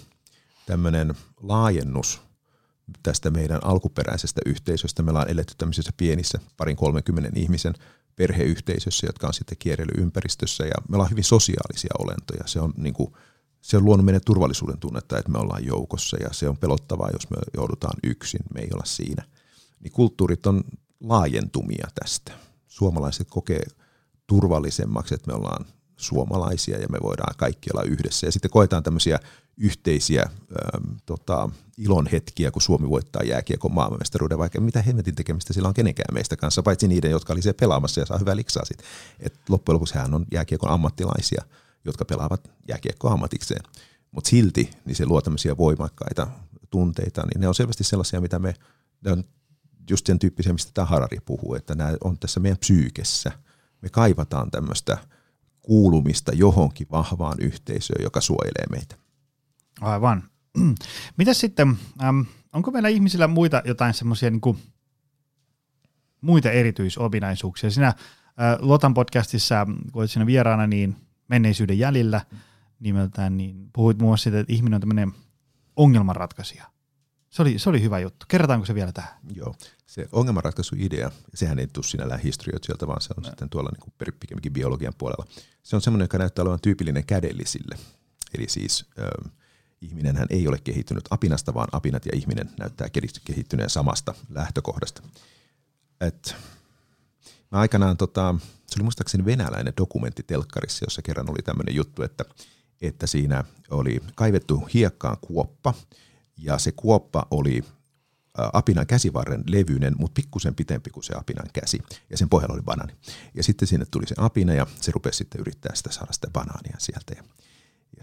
[0.66, 2.22] tämmöinen laajennus
[3.04, 5.04] tästä meidän alkuperäisestä yhteisöstä.
[5.04, 7.74] Me ollaan eletty tämmöisissä pienissä parin 30 ihmisen
[8.16, 12.44] perheyhteisössä, jotka on sitten kierrellyt ympäristössä ja me ollaan hyvin sosiaalisia olentoja.
[12.46, 13.14] Se on niin kuin
[13.62, 17.30] se on luonut meidän turvallisuuden tunnetta, että me ollaan joukossa ja se on pelottavaa, jos
[17.30, 19.24] me joudutaan yksin, me ei olla siinä.
[19.80, 20.64] Niin kulttuurit on
[21.00, 22.32] laajentumia tästä.
[22.68, 23.64] Suomalaiset kokee
[24.28, 25.66] turvallisemmaksi, että me ollaan
[26.00, 28.28] suomalaisia ja me voidaan kaikki olla yhdessä.
[28.28, 29.20] Ja sitten koetaan tämmöisiä
[29.58, 35.68] yhteisiä ähm, tota, ilon hetkiä, kun Suomi voittaa jääkiekon maailmanmestaruuden, vaikka mitä hemmetin tekemistä sillä
[35.68, 38.84] on kenenkään meistä kanssa, paitsi niiden, jotka oli siellä pelaamassa ja saa hyvää liksaa sit.
[39.20, 41.44] Et loppujen lopuksi hän on jääkiekon ammattilaisia–
[41.86, 43.62] jotka pelaavat jääkiekkoa ammatikseen.
[44.12, 46.28] Mutta silti niin se luo tämmöisiä voimakkaita
[46.70, 48.54] tunteita, niin ne on selvästi sellaisia, mitä me,
[49.06, 49.24] ne on
[49.90, 53.32] just sen tyyppisiä, mistä tämä Harari puhuu, että nämä on tässä meidän psyykessä.
[53.82, 54.98] Me kaivataan tämmöistä
[55.62, 58.96] kuulumista johonkin vahvaan yhteisöön, joka suojelee meitä.
[59.82, 60.24] Aivan.
[61.18, 61.78] Mitäs sitten,
[62.54, 64.58] onko meillä ihmisillä muita jotain semmoisia niin
[66.22, 67.72] muita erityisominaisuuksia?
[67.72, 67.94] Sinä
[68.60, 70.96] Lotan podcastissa, kun olet siinä vieraana, niin
[71.28, 72.22] menneisyyden jäljillä
[72.80, 75.12] nimeltään, niin puhuit muun muassa siitä, että ihminen on tämmöinen
[75.76, 76.66] ongelmanratkaisija.
[77.30, 78.26] Se oli, se oli hyvä juttu.
[78.30, 79.14] Kerrotaanko se vielä tähän?
[79.36, 79.56] Joo.
[79.88, 83.30] Se ongelmanratkaisuidea, sehän ei tule sinällään historioita sieltä, vaan se on no.
[83.30, 85.26] sitten tuolla niin pikemminkin biologian puolella.
[85.64, 87.78] Se on semmoinen, joka näyttää olevan tyypillinen kädellisille.
[88.38, 89.30] Eli siis ö,
[89.82, 92.88] ihminenhän ei ole kehittynyt apinasta, vaan apinat ja ihminen näyttää
[93.26, 95.02] kehittyneen samasta lähtökohdasta.
[96.02, 96.36] Et
[97.52, 98.36] mä aikanaan, tota,
[98.68, 102.26] se oli muistaakseni venäläinen dokumentti telkkarissa, jossa kerran oli tämmöinen juttu, että,
[102.82, 105.74] että siinä oli kaivettu hiekkaan kuoppa,
[106.42, 107.64] ja se kuoppa oli
[108.54, 111.80] apinan käsivarren levyinen, mutta pikkusen pitempi kuin se apinan käsi.
[112.10, 112.94] Ja sen pohjalla oli banaani.
[113.34, 116.76] Ja sitten sinne tuli se apina ja se rupesi sitten yrittää sitä saada sitä banaania
[116.80, 117.14] sieltä.
[117.18, 117.24] Ja,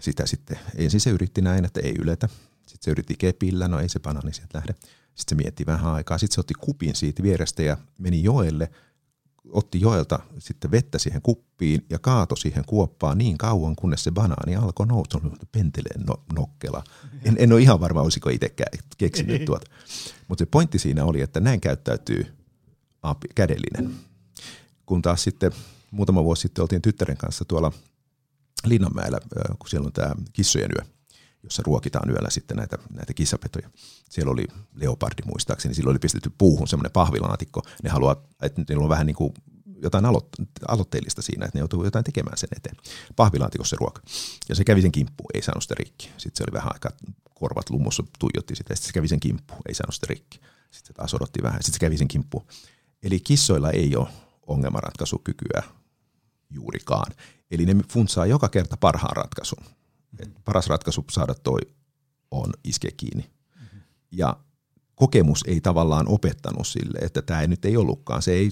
[0.01, 2.29] sitä sitten, ensin se yritti näin, että ei yletä.
[2.57, 4.75] Sitten se yritti kepillä, no ei se banaani sieltä lähde.
[5.15, 6.17] Sitten se mietti vähän aikaa.
[6.17, 8.71] Sitten se otti kupin siitä vierestä ja meni joelle,
[9.51, 14.55] otti joelta sitten vettä siihen kuppiin ja kaato siihen kuoppaan niin kauan, kunnes se banaani
[14.55, 15.21] alkoi nousta.
[15.51, 16.83] Penteleen no, nokkela.
[17.23, 19.71] En, en ole ihan varma, olisiko itsekään keksinyt tuota.
[20.27, 22.25] Mutta se pointti siinä oli, että näin käyttäytyy
[23.01, 23.95] api, kädellinen.
[24.85, 25.51] Kun taas sitten
[25.91, 27.71] muutama vuosi sitten oltiin tyttären kanssa tuolla
[28.65, 29.19] Linnanmäellä,
[29.59, 30.85] kun siellä on tämä kissojen yö,
[31.43, 33.69] jossa ruokitaan yöllä sitten näitä, näitä kissapetoja.
[34.09, 37.61] Siellä oli leopardi muistaakseni, sillä oli pistetty puuhun semmoinen pahvilaatikko.
[37.83, 39.33] Ne haluaa, että niillä on vähän niin kuin
[39.81, 42.75] jotain aloit- aloitteellista siinä, että ne joutuu jotain tekemään sen eteen.
[43.15, 44.01] Pahvilaatikossa se ruoka.
[44.49, 46.05] Ja se kävi sen kimppuun, ei saanut sitä rikki.
[46.17, 46.91] Sitten se oli vähän aikaa
[47.33, 50.39] korvat lumussa, tuijotti sitä, sitten se kävi sen kimppuun, ei saanut sitä rikki.
[50.71, 52.45] Sitten se taas odotti vähän, sitten se kävi sen kimppuun.
[53.03, 54.07] Eli kissoilla ei ole
[54.47, 55.63] ongelmanratkaisukykyä
[56.49, 57.11] juurikaan.
[57.51, 59.63] Eli ne funtsaa joka kerta parhaan ratkaisun.
[60.19, 61.59] Et paras ratkaisu saada toi
[62.31, 63.29] on iskeä kiinni.
[64.11, 64.37] Ja
[64.95, 68.21] kokemus ei tavallaan opettanut sille, että tämä ei nyt ei ollutkaan.
[68.21, 68.49] Se ei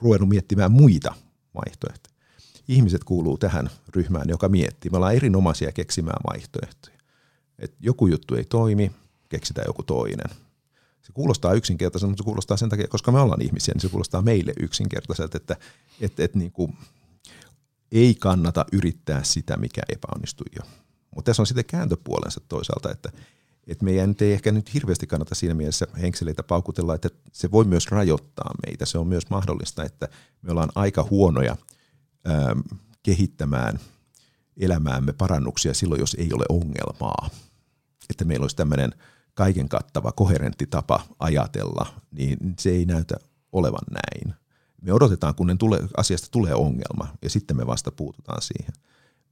[0.00, 1.14] ruvennut miettimään muita
[1.54, 2.16] vaihtoehtoja.
[2.68, 4.90] Ihmiset kuuluu tähän ryhmään, joka miettii.
[4.90, 6.96] Me ollaan erinomaisia keksimään vaihtoehtoja.
[7.58, 8.92] Et joku juttu ei toimi,
[9.28, 10.30] keksitään joku toinen.
[11.02, 14.22] Se kuulostaa yksinkertaiselta, mutta se kuulostaa sen takia, koska me ollaan ihmisiä, niin se kuulostaa
[14.22, 15.56] meille yksinkertaiselta, että
[16.00, 16.76] et, et niin kuin,
[17.96, 20.70] ei kannata yrittää sitä, mikä epäonnistui jo.
[21.14, 23.12] Mutta tässä on sitten kääntöpuolensa toisaalta, että,
[23.66, 27.64] että meidän nyt ei ehkä nyt hirveästi kannata siinä mielessä henkseleitä paukutella, että se voi
[27.64, 28.86] myös rajoittaa meitä.
[28.86, 30.08] Se on myös mahdollista, että
[30.42, 31.56] me ollaan aika huonoja
[32.28, 32.60] ähm,
[33.02, 33.78] kehittämään
[34.56, 37.30] elämäämme parannuksia silloin, jos ei ole ongelmaa.
[38.10, 38.94] Että meillä olisi tämmöinen
[39.34, 43.14] kaiken kattava, koherentti tapa ajatella, niin se ei näytä
[43.52, 44.34] olevan näin.
[44.86, 48.72] Me odotetaan, kun tule, asiasta tulee ongelma, ja sitten me vasta puututaan siihen.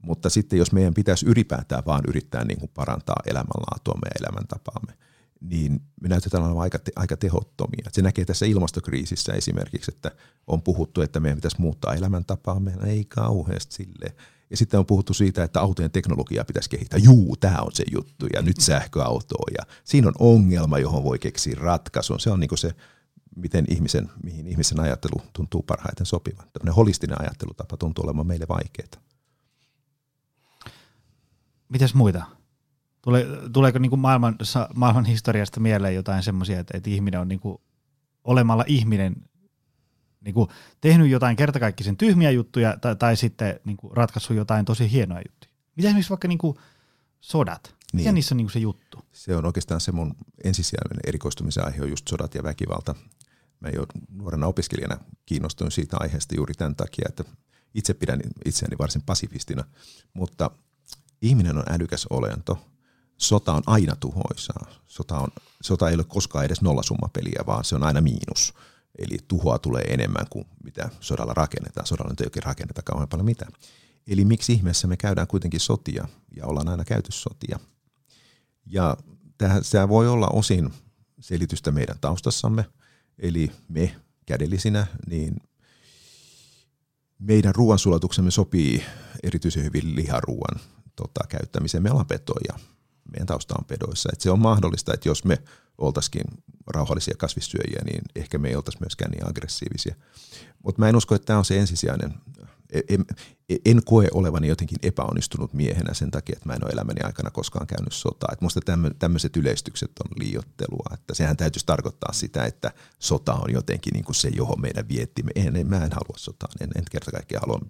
[0.03, 4.93] Mutta sitten jos meidän pitäisi ylipäätään vaan yrittää niin kuin parantaa elämänlaatuamme ja elämäntapaamme,
[5.41, 7.91] niin me näytetään olevan aika, te, aika tehottomia.
[7.93, 10.11] Se näkee tässä ilmastokriisissä esimerkiksi, että
[10.47, 12.73] on puhuttu, että meidän pitäisi muuttaa elämäntapaamme.
[12.77, 14.15] No ei kauheasti sille.
[14.51, 16.99] Ja sitten on puhuttu siitä, että autojen teknologiaa pitäisi kehittää.
[16.99, 19.47] Juu, tämä on se juttu ja nyt sähköautoa.
[19.59, 22.21] Ja siinä on ongelma, johon voi keksiä ratkaisun.
[22.21, 22.75] Se on niin se,
[23.37, 26.47] miten ihmisen, mihin ihmisen ajattelu tuntuu parhaiten sopivan.
[26.53, 29.03] Tämmöinen holistinen ajattelutapa tuntuu olemaan meille vaikeaa.
[31.69, 32.25] Mitäs muita?
[33.03, 34.37] Tule, tuleeko niin kuin maailman,
[34.75, 37.59] maailman historiasta mieleen jotain semmoisia, että, että ihminen on niin kuin,
[38.25, 39.17] olemalla ihminen
[40.21, 40.49] niin kuin,
[40.81, 45.53] tehnyt jotain kertakaikkisen tyhmiä juttuja tai, tai sitten niin kuin, ratkaissut jotain tosi hienoja juttuja?
[45.77, 46.57] Mitä esimerkiksi vaikka niin kuin,
[47.21, 47.65] sodat?
[47.65, 48.01] Niin.
[48.01, 48.99] Mikä niissä on niin kuin, se juttu?
[49.13, 50.15] Se on oikeastaan se mun
[50.45, 52.95] ensisijainen erikoistumisen aihe on just sodat ja väkivalta.
[53.65, 54.97] Mä jo nuorena opiskelijana
[55.27, 57.25] kiinnostuin siitä aiheesta juuri tämän takia, että
[57.75, 59.65] itse pidän itseäni varsin pasifistina,
[60.15, 60.51] mutta
[61.23, 62.59] ihminen on älykäs olento.
[63.17, 64.67] Sota on aina tuhoisaa.
[64.87, 65.29] Sota, on,
[65.63, 68.55] sota ei ole koskaan edes nollasummapeliä, vaan se on aina miinus.
[68.99, 71.87] Eli tuhoa tulee enemmän kuin mitä sodalla rakennetaan.
[71.87, 73.53] Sodalla nyt ei oikein rakenneta kauhean paljon mitään.
[74.07, 77.59] Eli miksi ihmeessä me käydään kuitenkin sotia ja ollaan aina käyty sotia.
[78.67, 78.97] Ja
[79.71, 80.73] tämä voi olla osin
[81.21, 82.65] selitystä meidän taustassamme,
[83.19, 83.97] eli me
[84.27, 85.37] kädellisinä, niin
[87.19, 88.85] meidän ruoansulatuksemme sopii
[89.23, 90.61] erityisen hyvin liharuuan
[90.97, 91.83] tota, käyttämiseen.
[91.83, 92.59] Me ollaan petoja.
[93.11, 94.11] Meidän tausta on pedoissa.
[94.13, 95.39] Et se on mahdollista, että jos me
[95.79, 96.25] oltaisikin
[96.67, 99.95] rauhallisia kasvissyöjiä, niin ehkä me ei oltaisi myöskään niin aggressiivisia.
[100.65, 102.15] Mutta mä en usko, että tämä on se ensisijainen.
[102.89, 103.05] En,
[103.65, 107.67] en koe olevani jotenkin epäonnistunut miehenä sen takia, että mä en ole elämäni aikana koskaan
[107.67, 108.31] käynyt sotaa.
[108.33, 108.61] Et musta
[108.99, 110.95] tämmöiset yleistykset on liiottelua.
[110.95, 115.31] Että sehän täytyisi tarkoittaa sitä, että sota on jotenkin niin kuin se, johon meidän viettimme.
[115.35, 116.49] En, en, mä en halua sotaa.
[116.61, 117.61] En, en kerta kaikkiaan halua,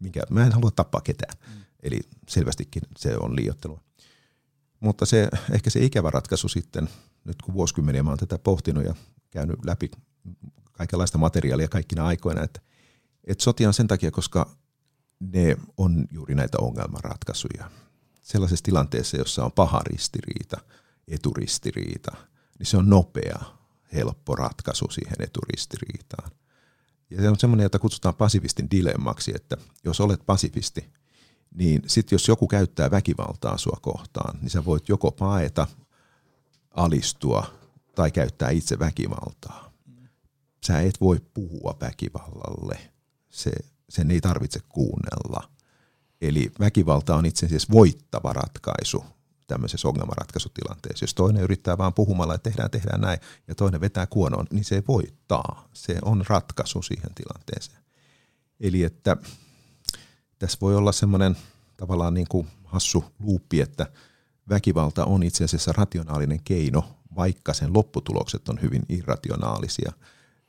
[0.00, 1.34] minkä, mä en halua tappaa ketään.
[1.46, 1.64] Mm.
[1.82, 3.80] Eli selvästikin se on liiottelua.
[4.80, 6.88] Mutta se, ehkä se ikävä ratkaisu sitten,
[7.24, 8.94] nyt kun vuosikymmeniä mä oon tätä pohtinut ja
[9.30, 9.90] käynyt läpi
[10.72, 12.60] kaikenlaista materiaalia kaikkina aikoina, että,
[13.26, 14.56] että sotia on sen takia, koska
[15.20, 17.70] ne on juuri näitä ongelmanratkaisuja.
[18.22, 20.60] Sellaisessa tilanteessa, jossa on paha ristiriita,
[21.08, 22.16] eturistiriita,
[22.58, 23.38] niin se on nopea,
[23.92, 26.30] helppo ratkaisu siihen eturistiriitaan.
[27.10, 30.84] Ja se on semmoinen, jota kutsutaan pasifistin dilemmaksi, että jos olet pasifisti–
[31.54, 35.66] niin sitten jos joku käyttää väkivaltaa sua kohtaan, niin sä voit joko paeta,
[36.70, 37.46] alistua
[37.94, 39.72] tai käyttää itse väkivaltaa.
[40.66, 42.93] Sä et voi puhua väkivallalle.
[43.34, 43.50] Se,
[43.88, 45.50] sen ei tarvitse kuunnella.
[46.20, 49.04] Eli väkivalta on itse asiassa voittava ratkaisu
[49.46, 51.02] tämmöisessä ongelmanratkaisutilanteessa.
[51.02, 53.18] Jos toinen yrittää vaan puhumalla, että tehdään, tehdään näin,
[53.48, 55.68] ja toinen vetää kuonoon, niin se voittaa.
[55.72, 57.78] Se on ratkaisu siihen tilanteeseen.
[58.60, 59.16] Eli että
[60.38, 61.36] tässä voi olla semmoinen
[61.76, 63.86] tavallaan niin kuin hassu luuppi, että
[64.48, 66.84] väkivalta on itse asiassa rationaalinen keino,
[67.16, 69.92] vaikka sen lopputulokset on hyvin irrationaalisia.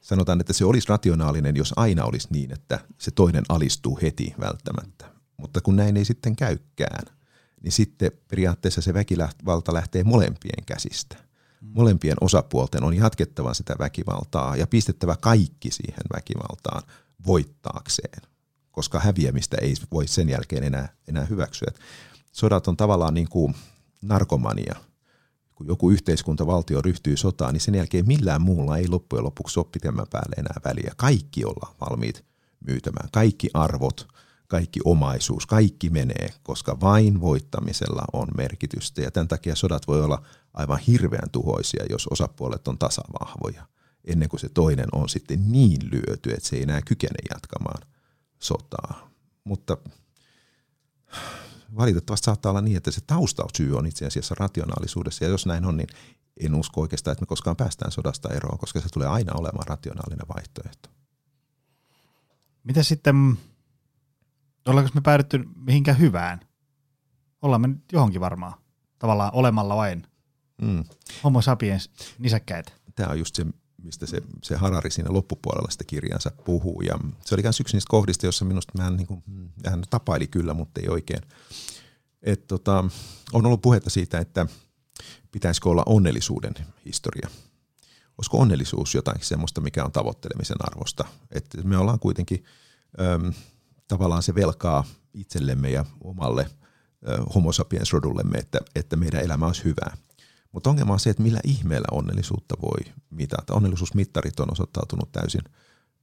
[0.06, 5.06] Sanotaan, että se olisi rationaalinen, jos aina olisi niin, että se toinen alistuu heti välttämättä.
[5.38, 7.16] Mutta kun näin ei sitten käykään,
[7.62, 11.18] niin sitten periaatteessa se väkivalta lähtee molempien käsistä.
[11.62, 16.84] Molempien osapuolten on jatkettava sitä väkivaltaa ja pistettävä kaikki siihen väkivaltaan
[17.28, 18.22] voittaakseen,
[18.72, 21.72] koska häviämistä ei voi sen jälkeen enää, enää hyväksyä.
[22.32, 23.56] Sodat on tavallaan niin kuin
[24.02, 24.76] narkomania.
[25.56, 29.68] Kun joku yhteiskunta, valtio ryhtyy sotaan, niin sen jälkeen millään muulla ei loppujen lopuksi ole
[29.72, 30.94] pitemmän päälle enää väliä.
[30.98, 32.26] Kaikki ollaan valmiit
[32.68, 33.10] myytämään.
[33.12, 34.08] Kaikki arvot,
[34.48, 39.02] kaikki omaisuus, kaikki menee, koska vain voittamisella on merkitystä.
[39.02, 43.66] Ja tämän takia sodat voi olla aivan hirveän tuhoisia, jos osapuolet on tasavahvoja,
[44.06, 47.82] ennen kuin se toinen on sitten niin lyöty, että se ei enää kykene jatkamaan
[48.40, 49.10] sotaa.
[49.44, 49.78] Mutta
[51.78, 55.78] valitettavasti saattaa olla niin, että se taustasyy on itse asiassa rationaalisuudessa, ja jos näin on,
[55.78, 55.90] niin
[56.40, 60.28] en usko oikeastaan, että me koskaan päästään sodasta eroon, koska se tulee aina olemaan rationaalinen
[60.36, 60.90] vaihtoehto.
[62.64, 63.38] Mitä sitten,
[64.66, 66.40] ollaanko me päädytty mihinkään hyvään?
[67.42, 68.54] Ollaan me nyt johonkin varmaan,
[69.00, 70.08] tavallaan olemalla vain.
[70.62, 70.84] Mm.
[71.24, 72.72] Homo sapiens nisäkkäitä.
[72.96, 73.46] Tämä on just se,
[73.86, 76.82] mistä se, se Harari siinä loppupuolella sitä kirjansa puhuu.
[76.82, 79.24] Ja se oli myös yksi niistä kohdista, jossa minusta mä niin kuin,
[79.66, 81.22] hän tapaili kyllä, mutta ei oikein.
[82.24, 82.86] Et tota,
[83.34, 84.46] on ollut puhetta siitä, että
[85.32, 86.54] pitäisikö olla onnellisuuden
[86.86, 87.30] historia.
[88.18, 91.06] Olisiko onnellisuus jotain semmoista, mikä on tavoittelemisen arvosta?
[91.32, 92.44] Et me ollaan kuitenkin
[93.00, 93.34] äm,
[93.88, 94.84] tavallaan se velkaa
[95.14, 99.98] itsellemme ja omalle äh, homo sapiens rodullemme, että, että meidän elämä olisi hyvää.
[100.56, 103.54] Mutta ongelma on se, että millä ihmeellä onnellisuutta voi mitata.
[103.54, 105.42] Onnellisuusmittarit on osoittautunut täysin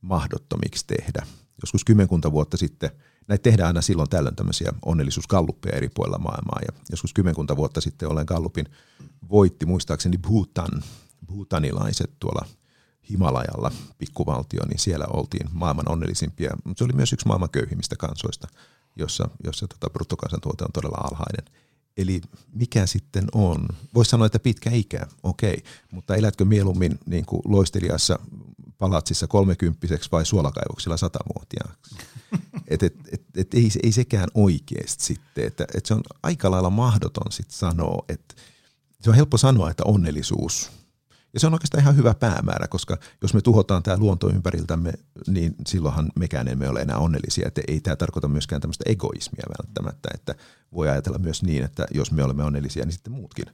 [0.00, 1.26] mahdottomiksi tehdä.
[1.62, 2.90] Joskus kymmenkunta vuotta sitten,
[3.28, 6.58] näitä tehdään aina silloin tällöin tämmöisiä onnellisuuskalluppeja eri puolilla maailmaa.
[6.66, 8.66] Ja joskus kymmenkunta vuotta sitten olen kallupin
[9.30, 10.82] voitti muistaakseni Bhutan,
[11.26, 12.46] bhutanilaiset tuolla
[13.10, 16.56] Himalajalla, pikkuvaltio, niin siellä oltiin maailman onnellisimpia.
[16.64, 18.48] Mutta se oli myös yksi maailman köyhimmistä kansoista,
[18.96, 21.44] jossa, jossa tota bruttokansantuote on todella alhainen–
[21.96, 22.20] Eli
[22.52, 23.68] mikä sitten on?
[23.94, 25.72] Voisi sanoa, että pitkä ikä, okei, okay.
[25.90, 28.18] mutta elätkö mieluummin niin kuin loistelijassa
[28.78, 31.96] palatsissa kolmekymppiseksi vai suolakaivoksilla satavuotiaaksi?
[32.68, 36.70] Et, et, et, et ei, ei sekään oikeasti sitten, että et se on aika lailla
[36.70, 38.34] mahdoton sitten sanoa, että
[39.00, 40.70] se on helppo sanoa, että onnellisuus–
[41.34, 44.92] ja se on oikeastaan ihan hyvä päämäärä, koska jos me tuhotaan tämä luonto ympäriltämme,
[45.26, 47.48] niin silloinhan mekään emme ole enää onnellisia.
[47.48, 50.34] Että ei tämä tarkoita myöskään tämmöistä egoismia välttämättä, että
[50.72, 53.46] voi ajatella myös niin, että jos me olemme onnellisia, niin sitten muutkin,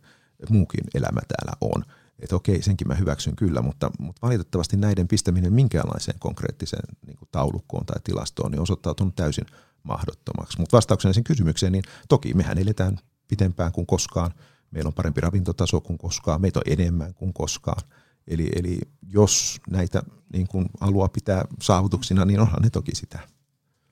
[0.49, 1.85] muukin elämä täällä on.
[2.21, 7.87] Että okei, senkin mä hyväksyn kyllä, mutta, mutta valitettavasti näiden pistäminen minkäänlaiseen konkreettiseen niin taulukkoon
[7.87, 9.47] tai tilastoon niin osoittautunut täysin
[9.83, 10.61] mahdottomaksi.
[10.61, 12.99] Mutta vastauksena sen kysymykseen, niin toki mehän eletään
[13.29, 14.35] pitempään kuin koskaan–
[14.71, 17.83] meillä on parempi ravintotaso kuin koskaan, meitä on enemmän kuin koskaan.
[18.27, 20.03] Eli, eli jos näitä
[20.33, 23.19] niin kuin haluaa pitää saavutuksina, niin onhan ne toki sitä.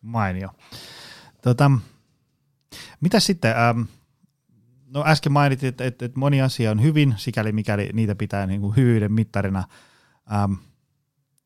[0.02, 0.48] Mainio.
[1.42, 1.70] Tota,
[3.00, 3.80] mitä sitten, ähm,
[4.86, 8.60] no äsken mainitit, että, että, että moni asia on hyvin, sikäli mikäli niitä pitää niin
[8.60, 9.64] kuin hyvyyden mittarina.
[10.34, 10.52] Ähm,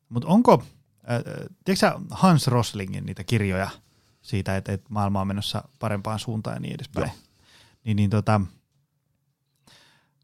[0.09, 0.63] mutta onko,
[1.11, 3.69] äh, tiedätkö Hans Roslingin niitä kirjoja
[4.21, 7.07] siitä, että, että maailma on menossa parempaan suuntaan ja niin edespäin?
[7.07, 7.15] Joo.
[7.83, 8.41] Niin, niin tota,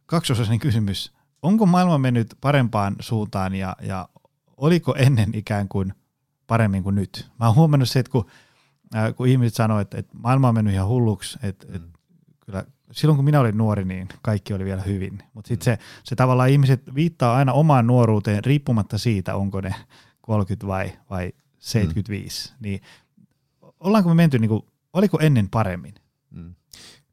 [0.07, 1.13] kaksiosainen kysymys.
[1.41, 4.09] Onko maailma mennyt parempaan suuntaan ja, ja
[4.57, 5.93] oliko ennen ikään kuin
[6.47, 7.29] paremmin kuin nyt?
[7.39, 8.25] Mä oon huomannut se, että kun,
[8.95, 11.75] äh, kun ihmiset sanoivat, että, että maailma on mennyt ihan hulluksi, että, mm.
[11.75, 11.89] että
[12.45, 15.23] kyllä silloin kun minä olin nuori, niin kaikki oli vielä hyvin.
[15.33, 19.75] Mutta sitten se, se tavallaan ihmiset viittaa aina omaan nuoruuteen riippumatta siitä, onko ne
[20.21, 22.49] 30 vai, vai 75.
[22.49, 22.55] Mm.
[22.59, 22.81] Niin
[23.79, 25.95] ollaanko me menty, niin kuin, oliko ennen paremmin?
[26.29, 26.55] Mm.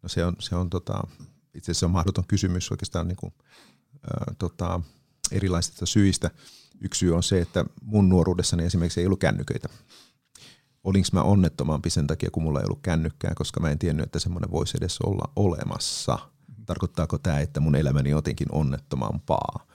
[0.03, 1.07] No se on, se on tota,
[1.55, 3.33] itse asiassa on mahdoton kysymys oikeastaan niin kuin,
[4.03, 4.81] ää, tota,
[5.33, 6.31] erilaisista syistä.
[6.81, 9.69] Yksi syy on se, että mun nuoruudessani esimerkiksi ei ollut kännyköitä.
[10.85, 14.19] Olinko mä onnettomampi sen takia, kun mulla ei ollut kännykkää, koska mä en tiennyt, että
[14.19, 16.19] semmoinen voisi edes olla olemassa.
[16.67, 19.67] Tarkoittaako tämä, että mun elämäni jotenkin onnettomampaa?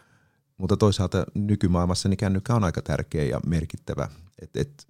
[0.57, 4.09] Mutta toisaalta nykymaailmassa niin kännykkä on aika tärkeä ja merkittävä.
[4.41, 4.88] Et, et,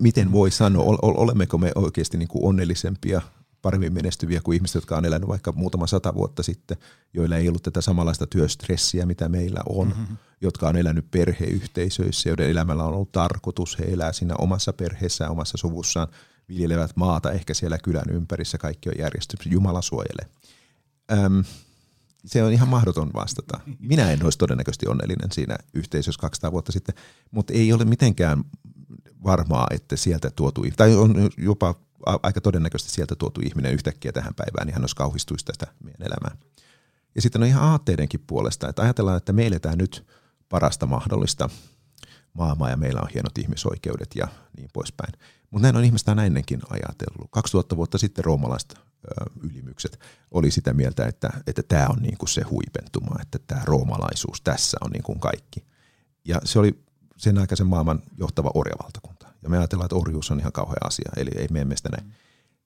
[0.00, 3.22] miten voi sanoa, olemmeko me oikeasti niin kuin onnellisempia,
[3.62, 6.76] paremmin menestyviä kuin ihmiset, jotka on elänyt vaikka muutama sata vuotta sitten,
[7.14, 10.16] joilla ei ollut tätä samanlaista työstressiä, mitä meillä on, mm-hmm.
[10.40, 15.58] jotka on elänyt perheyhteisöissä, joiden elämällä on ollut tarkoitus, he elää siinä omassa perheessään, omassa
[15.58, 16.08] suvussaan,
[16.48, 20.28] viljelevät maata ehkä siellä kylän ympärissä, kaikki on järjestynyt, Jumala suojele.
[21.12, 21.44] Öm,
[22.26, 23.60] se on ihan mahdoton vastata.
[23.78, 26.94] Minä en olisi todennäköisesti onnellinen siinä yhteisössä 200 vuotta sitten,
[27.30, 28.44] mutta ei ole mitenkään
[29.24, 31.74] varmaa, että sieltä tuotu, tai on jopa
[32.06, 36.36] aika todennäköisesti sieltä tuotu ihminen yhtäkkiä tähän päivään, niin hän olisi kauhistuisi tästä meidän elämää.
[37.14, 40.06] Ja sitten on ihan aatteidenkin puolesta, että ajatellaan, että me eletään nyt
[40.48, 41.48] parasta mahdollista
[42.32, 45.12] maailmaa ja meillä on hienot ihmisoikeudet ja niin poispäin.
[45.50, 47.30] Mutta näin on ihmiset aina ennenkin ajatellut.
[47.30, 48.74] 2000 vuotta sitten roomalaiset
[49.42, 54.40] ylimykset oli sitä mieltä, että, että tämä on niin kuin se huipentuma, että tämä roomalaisuus
[54.40, 55.64] tässä on niin kuin kaikki.
[56.24, 56.84] Ja se oli
[57.16, 59.09] sen aikaisen maailman johtava orjavaltakunta.
[59.42, 62.14] Ja me ajatellaan, että orjuus on ihan kauhea asia, eli ei meidän mielestä näin.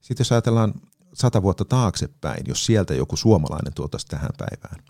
[0.00, 0.74] Sitten jos ajatellaan
[1.14, 4.84] sata vuotta taaksepäin, jos sieltä joku suomalainen tuotaisi tähän päivään,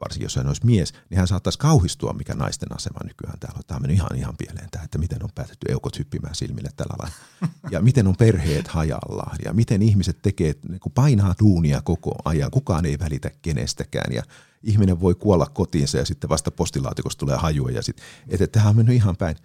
[0.00, 3.62] varsinkin jos hän olisi mies, niin hän saattaisi kauhistua, mikä naisten asema nykyään täällä on.
[3.66, 6.94] Tämä on mennyt ihan, ihan pieleen tämä, että miten on päätetty eukot hyppimään silmille tällä
[6.98, 7.16] lailla.
[7.70, 12.50] Ja miten on perheet hajallaan ja miten ihmiset tekee, niin kun painaa duunia koko ajan.
[12.50, 14.22] Kukaan ei välitä kenestäkään ja
[14.62, 17.70] ihminen voi kuolla kotiinsa ja sitten vasta postilaatikosta tulee hajua.
[17.70, 17.96] Ja sit,
[18.28, 19.36] että tämähän on mennyt ihan päin.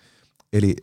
[0.53, 0.75] Eli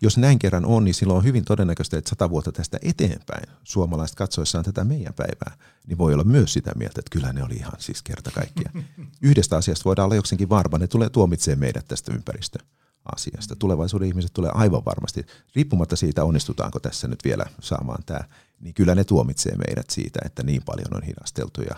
[0.00, 4.16] jos näin kerran on, niin silloin on hyvin todennäköistä, että sata vuotta tästä eteenpäin suomalaiset
[4.16, 5.56] katsoessaan tätä meidän päivää,
[5.86, 8.70] niin voi olla myös sitä mieltä, että kyllä ne oli ihan siis kerta kaikkia.
[9.22, 13.56] Yhdestä asiasta voidaan olla jokseenkin varma, ne tulee tuomitsemaan meidät tästä ympäristöasiasta.
[13.58, 18.20] Tulevaisuuden ihmiset tulee aivan varmasti, riippumatta siitä onnistutaanko tässä nyt vielä saamaan tämä,
[18.60, 21.76] niin kyllä ne tuomitsee meidät siitä, että niin paljon on hidasteltu ja,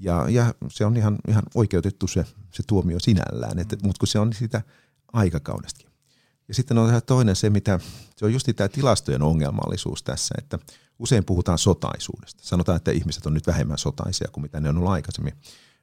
[0.00, 4.18] ja, ja se on ihan, ihan oikeutettu se, se tuomio sinällään, että, mutta kun se
[4.18, 4.62] on sitä
[5.12, 5.85] aikakaudestakin.
[6.48, 7.80] Ja sitten on toinen se, mitä,
[8.16, 10.58] se on just tämä tilastojen ongelmallisuus tässä, että
[10.98, 12.42] usein puhutaan sotaisuudesta.
[12.44, 15.34] Sanotaan, että ihmiset on nyt vähemmän sotaisia kuin mitä ne on ollut aikaisemmin.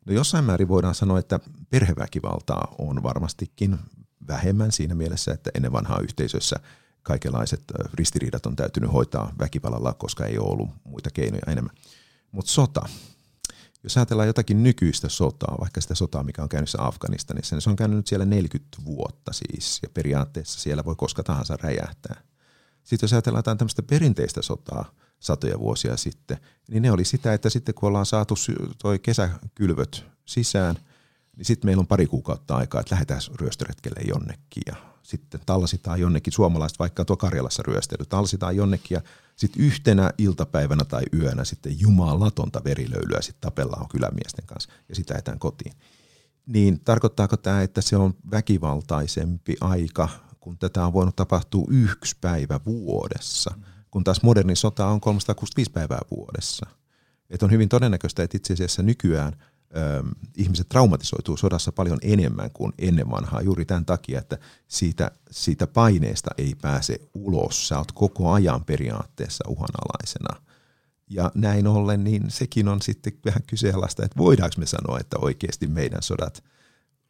[0.05, 1.39] No jossain määrin voidaan sanoa, että
[1.69, 3.79] perheväkivaltaa on varmastikin
[4.27, 6.55] vähemmän siinä mielessä, että ennen vanhaa yhteisössä
[7.03, 11.75] kaikenlaiset ristiriidat on täytynyt hoitaa väkivallalla, koska ei ole ollut muita keinoja enemmän.
[12.31, 12.81] Mutta sota,
[13.83, 17.75] jos ajatellaan jotakin nykyistä sotaa, vaikka sitä sotaa, mikä on käynnissä Afganistanissa, niin se on
[17.75, 22.21] käynyt siellä 40 vuotta siis, ja periaatteessa siellä voi koska tahansa räjähtää.
[22.83, 27.49] Sitten jos ajatellaan jotain tämmöistä perinteistä sotaa satoja vuosia sitten, niin ne oli sitä, että
[27.49, 28.35] sitten kun ollaan saatu
[28.81, 30.75] toi kesäkylvöt sisään,
[31.37, 36.33] niin sitten meillä on pari kuukautta aikaa, että lähdetään ryöstöretkelle jonnekin ja sitten tallasitaan jonnekin,
[36.33, 39.01] suomalaiset vaikka tuo Karjalassa ryöstely, tallasitaan jonnekin ja
[39.35, 45.39] sitten yhtenä iltapäivänä tai yönä sitten jumalatonta verilöylyä sitten tapellaan kylämiesten kanssa ja sitä etään
[45.39, 45.73] kotiin.
[46.45, 50.09] Niin tarkoittaako tämä, että se on väkivaltaisempi aika,
[50.39, 53.55] kun tätä on voinut tapahtua yksi päivä vuodessa,
[53.91, 56.65] kun taas moderni sota on 365 päivää vuodessa.
[57.29, 59.33] Et on hyvin todennäköistä, että itse asiassa nykyään–
[60.37, 66.31] ihmiset traumatisoituu sodassa paljon enemmän kuin ennen vanhaa juuri tämän takia, että siitä, siitä paineesta
[66.37, 67.67] ei pääse ulos.
[67.67, 70.41] Sä oot koko ajan periaatteessa uhanalaisena.
[71.09, 75.67] Ja näin ollen, niin sekin on sitten vähän kyseenalaista, että voidaanko me sanoa, että oikeasti
[75.67, 76.43] meidän sodat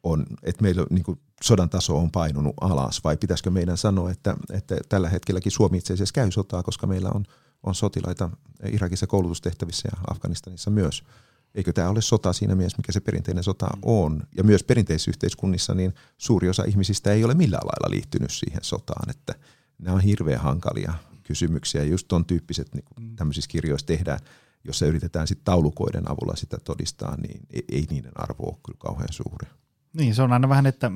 [0.04, 4.36] on, että meillä niin kuin sodan taso on painunut alas, vai pitäisikö meidän sanoa, että,
[4.54, 7.26] että tällä hetkelläkin Suomi itse asiassa käy sotaa, koska meillä on,
[7.64, 8.30] on sotilaita
[8.72, 11.04] Irakissa koulutustehtävissä ja Afganistanissa myös–
[11.56, 13.82] Eikö tämä ole sota siinä mielessä, mikä se perinteinen sota mm.
[13.82, 14.24] on?
[14.38, 19.10] Ja myös perinteisissä yhteiskunnissa niin suuri osa ihmisistä ei ole millään lailla liittynyt siihen sotaan,
[19.10, 19.36] että
[19.78, 20.94] nämä on hirveän hankalia
[21.24, 21.84] kysymyksiä.
[21.84, 23.16] Just tuon tyyppiset niin kuin mm.
[23.16, 24.20] tämmöisissä kirjoissa tehdään,
[24.64, 29.14] jossa yritetään sitten taulukoiden avulla sitä todistaa, niin ei, ei niiden arvo ole kyllä kauhean
[29.14, 29.48] suuri.
[29.94, 30.92] Niin, se on aina vähän, että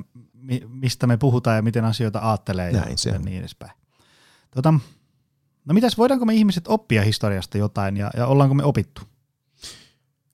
[0.68, 3.72] mistä me puhutaan ja miten asioita ajattelee Näin ja, se ja niin edespäin.
[4.52, 4.74] Tota,
[5.66, 9.02] no mitäs, voidaanko me ihmiset oppia historiasta jotain ja, ja ollaanko me opittu?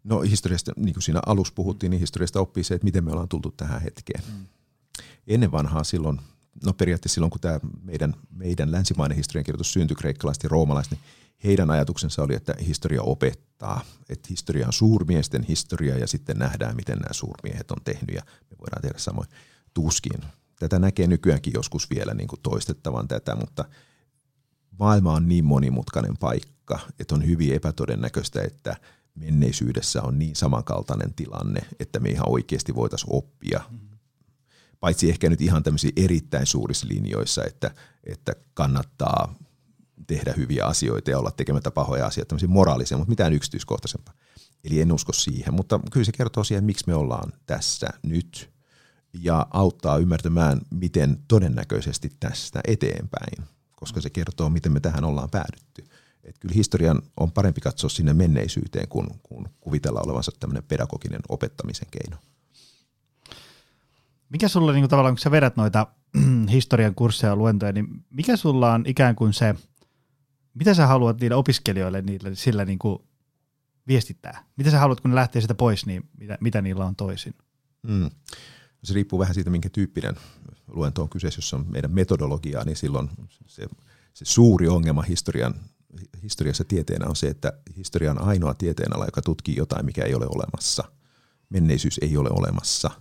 [0.04, 3.30] No historiasta, niin kuin siinä alussa puhuttiin, niin historiasta oppii se, että miten me ollaan
[3.30, 4.24] tultu tähän hetkeen.
[4.28, 4.46] Mm.
[5.28, 6.22] Ennen vanhaa silloin,
[6.66, 11.02] no periaatteessa silloin kun tämä meidän, meidän länsimainen historiankirjoitus syntyi kreikkalaiset ja roomalaiset, niin
[11.44, 16.98] heidän ajatuksensa oli, että historia opettaa, että historia on suurmiesten historia ja sitten nähdään, miten
[16.98, 19.28] nämä suurmiehet on tehnyt ja me voidaan tehdä samoin
[19.74, 20.22] tuskin.
[20.60, 23.66] Tätä näkee nykyäänkin joskus vielä niin kuin toistettavan tätä, mutta
[24.80, 28.78] maailma on niin monimutkainen paikka, että on hyvin epätodennäköistä, että–
[29.16, 33.62] menneisyydessä on niin samankaltainen tilanne, että me ihan oikeasti voitaisiin oppia.
[34.80, 37.72] Paitsi ehkä nyt ihan tämmöisiä erittäin suurissa linjoissa, että,
[38.04, 39.36] että kannattaa
[40.08, 44.14] tehdä hyviä asioita ja olla tekemättä pahoja asioita, tämmöisiä moraalisia, mutta mitään yksityiskohtaisempaa.
[44.64, 48.54] Eli en usko siihen, mutta kyllä se kertoo siihen, miksi me ollaan tässä nyt.
[49.14, 55.86] ja auttaa ymmärtämään, miten todennäköisesti tästä eteenpäin, koska se kertoo, miten me tähän ollaan päädytty.
[56.24, 61.88] Et kyllä historian on parempi katsoa sinne menneisyyteen, kuin, kuin kuvitella olevansa tämmöinen pedagoginen opettamisen
[61.92, 62.18] keino.
[64.30, 65.88] Mikä sulla niin kuin tavallaan, kun sä vedät noita
[66.52, 69.56] historian kursseja ja luentoja, niin mikä sulla on ikään kuin se,
[70.54, 73.00] mitä sä haluat niille opiskelijoille niille sillä niin kuin
[73.88, 74.44] viestittää?
[74.56, 77.34] Mitä sä haluat, kun ne lähtee sitä pois, niin mitä, mitä niillä on toisin?
[77.84, 78.10] Mm.
[78.84, 80.16] Se riippuu vähän siitä, minkä tyyppinen
[80.68, 81.38] luento on kyseessä.
[81.38, 83.10] Jos on meidän metodologiaa, niin silloin
[83.48, 83.68] se,
[84.14, 85.56] se suuri ongelma historian,
[86.24, 90.26] historiassa tieteenä on se, että historia on ainoa tieteenala, joka tutkii jotain, mikä ei ole
[90.26, 90.84] olemassa.
[91.50, 92.92] Menneisyys ei ole olemassa.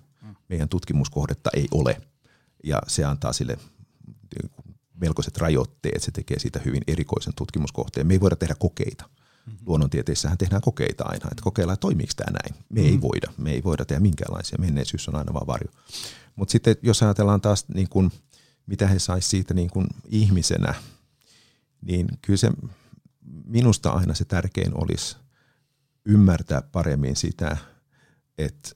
[0.48, 2.02] Meidän tutkimuskohdetta ei ole.
[2.64, 3.58] Ja se antaa sille
[4.94, 6.02] melkoiset rajoitteet.
[6.02, 8.06] Se tekee siitä hyvin erikoisen tutkimuskohteen.
[8.06, 9.08] Me ei voida tehdä kokeita–
[9.46, 9.58] Mm-hmm.
[9.66, 12.64] Luonnontieteissähän tehdään kokeita aina, että kokeillaan, että toimiiko tämä näin.
[12.68, 12.92] Me mm-hmm.
[12.92, 15.72] ei voida, me ei voida tehdä minkäänlaisia, menneisyys on aina vaan varjo.
[16.36, 18.12] Mutta sitten jos ajatellaan taas, niin kun,
[18.66, 20.74] mitä he saisi siitä niin kun ihmisenä,
[21.82, 22.50] niin kyllä se
[23.44, 25.16] minusta aina se tärkein olisi
[26.04, 27.56] ymmärtää paremmin sitä,
[28.38, 28.70] että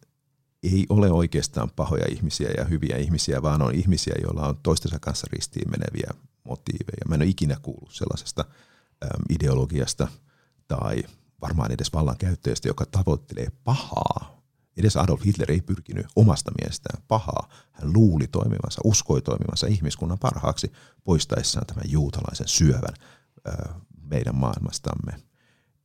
[0.63, 5.27] ei ole oikeastaan pahoja ihmisiä ja hyviä ihmisiä, vaan on ihmisiä, joilla on toistensa kanssa
[5.33, 6.11] ristiin meneviä
[6.45, 7.09] motiiveja.
[7.09, 8.45] Mä en ole ikinä kuullut sellaisesta
[9.31, 10.09] ideologiasta–
[10.69, 11.03] tai
[11.41, 14.37] varmaan edes vallankäyttäjästä, joka tavoittelee pahaa.
[14.77, 17.49] Edes Adolf Hitler ei pyrkinyt omasta mielestään pahaa.
[17.73, 20.73] Hän luuli toimivansa, uskoi toimivansa ihmiskunnan parhaaksi
[21.05, 22.95] poistaessaan tämän juutalaisen syövän
[24.11, 25.13] meidän maailmastamme.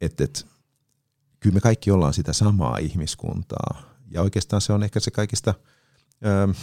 [0.01, 0.47] Et, et,
[1.39, 3.82] kyllä me kaikki ollaan sitä samaa ihmiskuntaa.
[4.11, 5.53] Ja oikeastaan se on ehkä se kaikista
[6.26, 6.53] ö,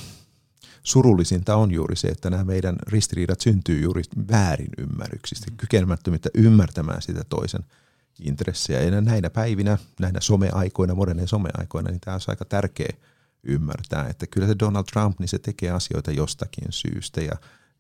[0.83, 7.25] surullisinta on juuri se, että nämä meidän ristiriidat syntyy juuri väärin ymmärryksistä, kykenemättömyyttä ymmärtämään sitä
[7.29, 7.65] toisen–
[8.21, 8.83] intressejä.
[8.83, 12.97] Ja näinä päivinä, näinä someaikoina, moderneina someaikoina, niin tämä on aika tärkeä
[13.43, 17.33] ymmärtää, että kyllä se Donald Trump, niin se tekee asioita jostakin syystä ja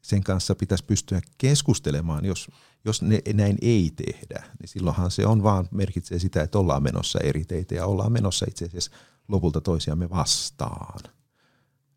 [0.02, 2.50] sen kanssa pitäisi pystyä keskustelemaan, jos,
[2.84, 7.18] jos ne, näin ei tehdä, niin silloinhan se on vaan merkitsee sitä, että ollaan menossa
[7.22, 8.90] eri teitä ja ollaan menossa itse asiassa
[9.28, 11.00] lopulta toisiamme vastaan.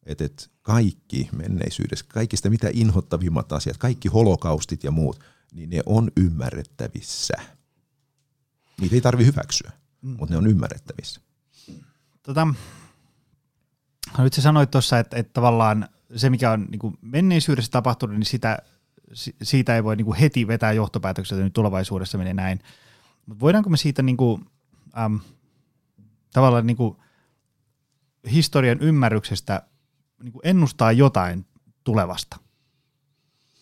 [0.05, 5.19] Että et kaikki menneisyydessä, kaikista mitä inhottavimmat asiat, kaikki holokaustit ja muut,
[5.53, 7.33] niin ne on ymmärrettävissä–
[8.81, 9.71] Niitä ei tarvi hyväksyä,
[10.01, 10.15] mm.
[10.19, 11.21] mutta ne on ymmärrettävissä.
[12.23, 12.47] Tota,
[14.17, 18.15] no nyt sä sanoit tuossa, että, että tavallaan se, mikä on niin kuin menneisyydessä tapahtunut,
[18.15, 18.57] niin sitä,
[19.41, 22.59] siitä ei voi niin kuin heti vetää johtopäätöksiä, että nyt tulevaisuudessa menee näin.
[23.25, 24.45] Mutta voidaanko me siitä niin kuin,
[24.97, 25.19] äm,
[26.33, 26.97] tavallaan niin kuin
[28.31, 29.61] historian ymmärryksestä
[30.23, 31.45] niin kuin ennustaa jotain
[31.83, 32.37] tulevasta?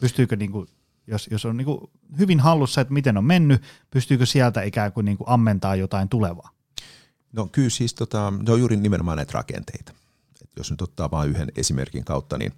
[0.01, 0.67] Pystyykö niin kuin
[1.07, 1.79] jos, jos on niin kuin
[2.19, 6.49] hyvin hallussa, että miten on mennyt, pystyykö sieltä ikään kuin, niin kuin ammentaa jotain tulevaa?
[7.33, 9.93] No kyllä siis tota, ne on juuri nimenomaan näitä rakenteita.
[10.41, 12.53] Et jos nyt ottaa vain yhden esimerkin kautta, niin,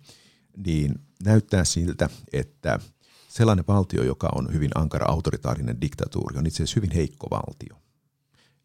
[0.58, 2.80] niin näyttää siltä, että
[3.28, 7.82] sellainen valtio, joka on hyvin ankara autoritaarinen diktatuuri, on itse asiassa hyvin heikko valtio.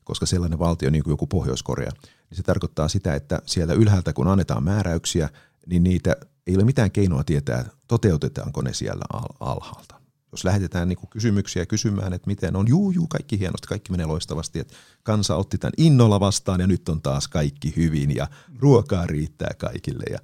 [0.05, 1.91] Koska sellainen valtio, niin kuin joku Pohjois-Korea,
[2.31, 5.29] niin se tarkoittaa sitä, että sieltä ylhäältä kun annetaan määräyksiä,
[5.67, 6.17] niin niitä
[6.47, 9.05] ei ole mitään keinoa tietää, toteutetaanko ne siellä
[9.41, 10.01] alhaalta.
[10.33, 14.59] Jos lähetetään niin kysymyksiä kysymään, että miten on, juu, juu, kaikki hienosti, kaikki menee loistavasti,
[14.59, 18.29] että kansa otti tämän innolla vastaan ja nyt on taas kaikki hyvin ja
[18.59, 20.05] ruokaa riittää kaikille.
[20.11, 20.19] Ja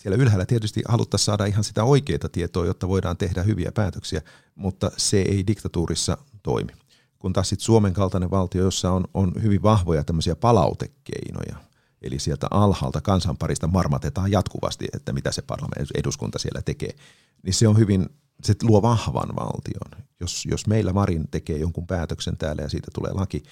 [0.00, 4.22] siellä ylhäällä tietysti haluttaisiin saada ihan sitä oikeaa tietoa, jotta voidaan tehdä hyviä päätöksiä,
[4.54, 6.72] mutta se ei diktatuurissa toimi.
[7.18, 11.56] Kun taas sitten Suomen kaltainen valtio, jossa on, on hyvin vahvoja tämmöisiä palautekeinoja,
[12.02, 16.94] Eli sieltä alhaalta kansanparista marmatetaan jatkuvasti, että mitä se parlamentti, eduskunta siellä tekee.
[17.42, 18.08] Niin se on hyvin,
[18.42, 20.04] se luo vahvan valtion.
[20.20, 23.42] Jos, jos meillä Marin tekee jonkun päätöksen täällä ja siitä tulee laki,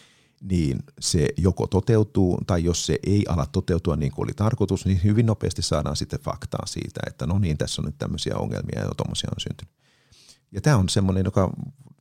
[0.43, 5.01] niin se joko toteutuu, tai jos se ei ala toteutua niin kuin oli tarkoitus, niin
[5.05, 8.95] hyvin nopeasti saadaan sitten faktaa siitä, että no niin, tässä on nyt tämmöisiä ongelmia ja
[8.97, 9.75] tuommoisia on syntynyt.
[10.53, 11.51] Ja tämä on semmoinen, joka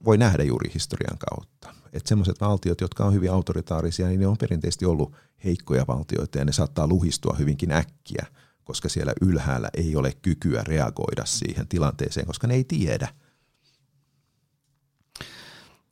[0.05, 1.73] voi nähdä juuri historian kautta.
[1.93, 5.13] Että semmoiset valtiot, jotka on hyvin autoritaarisia, niin ne on perinteisesti ollut
[5.43, 8.25] heikkoja valtioita ja ne saattaa luhistua hyvinkin äkkiä,
[8.63, 13.07] koska siellä ylhäällä ei ole kykyä reagoida siihen tilanteeseen, koska ne ei tiedä.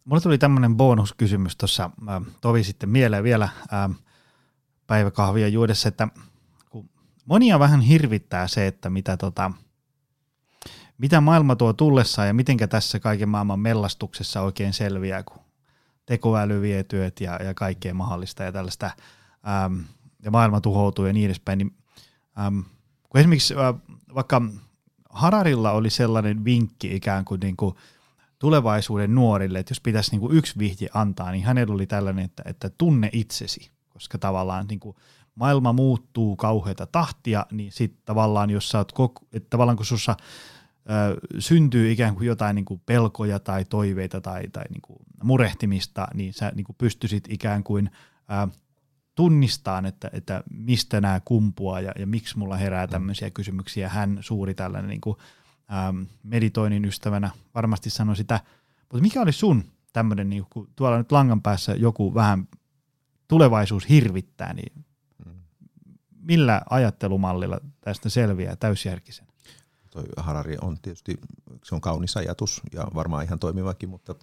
[0.05, 1.91] Mulle tuli tämmöinen bonuskysymys tuossa
[2.41, 3.89] tovi sitten mieleen vielä ää,
[4.87, 6.07] päiväkahvia juodessa, että
[6.69, 6.89] kun
[7.25, 9.51] monia vähän hirvittää se, että mitä, tota,
[10.97, 15.39] mitä maailma tuo tullessaan ja mitenkä tässä kaiken maailman mellastuksessa oikein selviää, kun
[16.05, 18.91] tekoäly vie työt ja, ja kaikkea mahdollista ja tällaista,
[20.23, 21.75] ja maailma tuhoutuu ja niin edespäin, niin
[22.47, 22.63] äm,
[23.09, 23.55] kun esimerkiksi
[24.15, 24.41] vaikka
[25.09, 27.75] Hararilla oli sellainen vinkki ikään kuin, niin kuin
[28.39, 32.43] tulevaisuuden nuorille, että jos pitäisi niin kuin yksi vihje antaa, niin hänellä oli tällainen, että,
[32.45, 34.95] että tunne itsesi, koska tavallaan niin kuin
[35.35, 40.17] maailma muuttuu kauheita tahtia, niin sitten tavallaan, jos sä oot, koko, että tavallaan kun sussa
[40.89, 46.07] ö, syntyy ikään kuin jotain niin kuin pelkoja tai toiveita tai, tai niin kuin murehtimista,
[46.13, 47.89] niin sä niin kuin pystyisit ikään kuin
[48.47, 48.57] ö,
[49.15, 53.89] tunnistaan, että, että mistä nämä kumpuaa ja, ja miksi mulla herää tämmöisiä kysymyksiä.
[53.89, 55.17] Hän suuri tällainen niin kuin,
[55.73, 58.39] ähm, meditoinnin ystävänä varmasti sanoi sitä.
[58.79, 59.63] Mutta mikä oli sun
[59.93, 62.47] tämmöinen, niin kun tuolla nyt langan päässä joku vähän
[63.27, 64.85] tulevaisuus hirvittää, niin
[66.25, 69.27] millä ajattelumallilla tästä selviää täysjärkisen?
[69.89, 71.17] Toi Harari on tietysti,
[71.63, 74.15] se on kaunis ajatus ja varmaan ihan toimivakin, mutta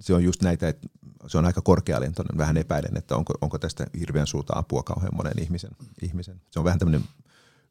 [0.00, 0.88] se on just näitä, että
[1.26, 2.38] se on aika korkealentoinen.
[2.38, 5.70] Vähän epäilen, että onko, onko tästä hirveän suurta apua kauhean monen ihmisen.
[6.02, 6.40] ihmisen.
[6.50, 7.04] Se on vähän tämmöinen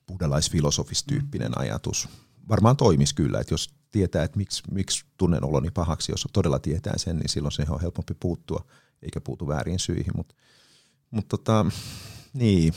[0.07, 2.09] buddhalaisfilosofistyyppinen ajatus.
[2.49, 6.93] Varmaan toimisi kyllä, että jos tietää, että miksi, miksi tunnen oloni pahaksi, jos todella tietää
[6.97, 8.65] sen, niin silloin se on helpompi puuttua,
[9.01, 10.13] eikä puutu väärin syihin.
[10.15, 10.35] Mutta
[11.11, 11.65] mut tota,
[12.33, 12.73] niin,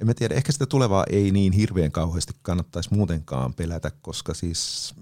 [0.00, 4.94] en mä tiedä, ehkä sitä tulevaa ei niin hirveän kauheasti kannattaisi muutenkaan pelätä, koska siis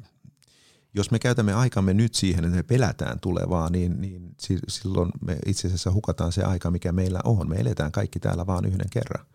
[0.95, 4.35] jos me käytämme aikamme nyt siihen, että me pelätään tulevaa, niin, niin
[4.69, 7.49] silloin me itse asiassa hukataan se aika, mikä meillä on.
[7.49, 9.27] Me eletään kaikki täällä vaan yhden kerran.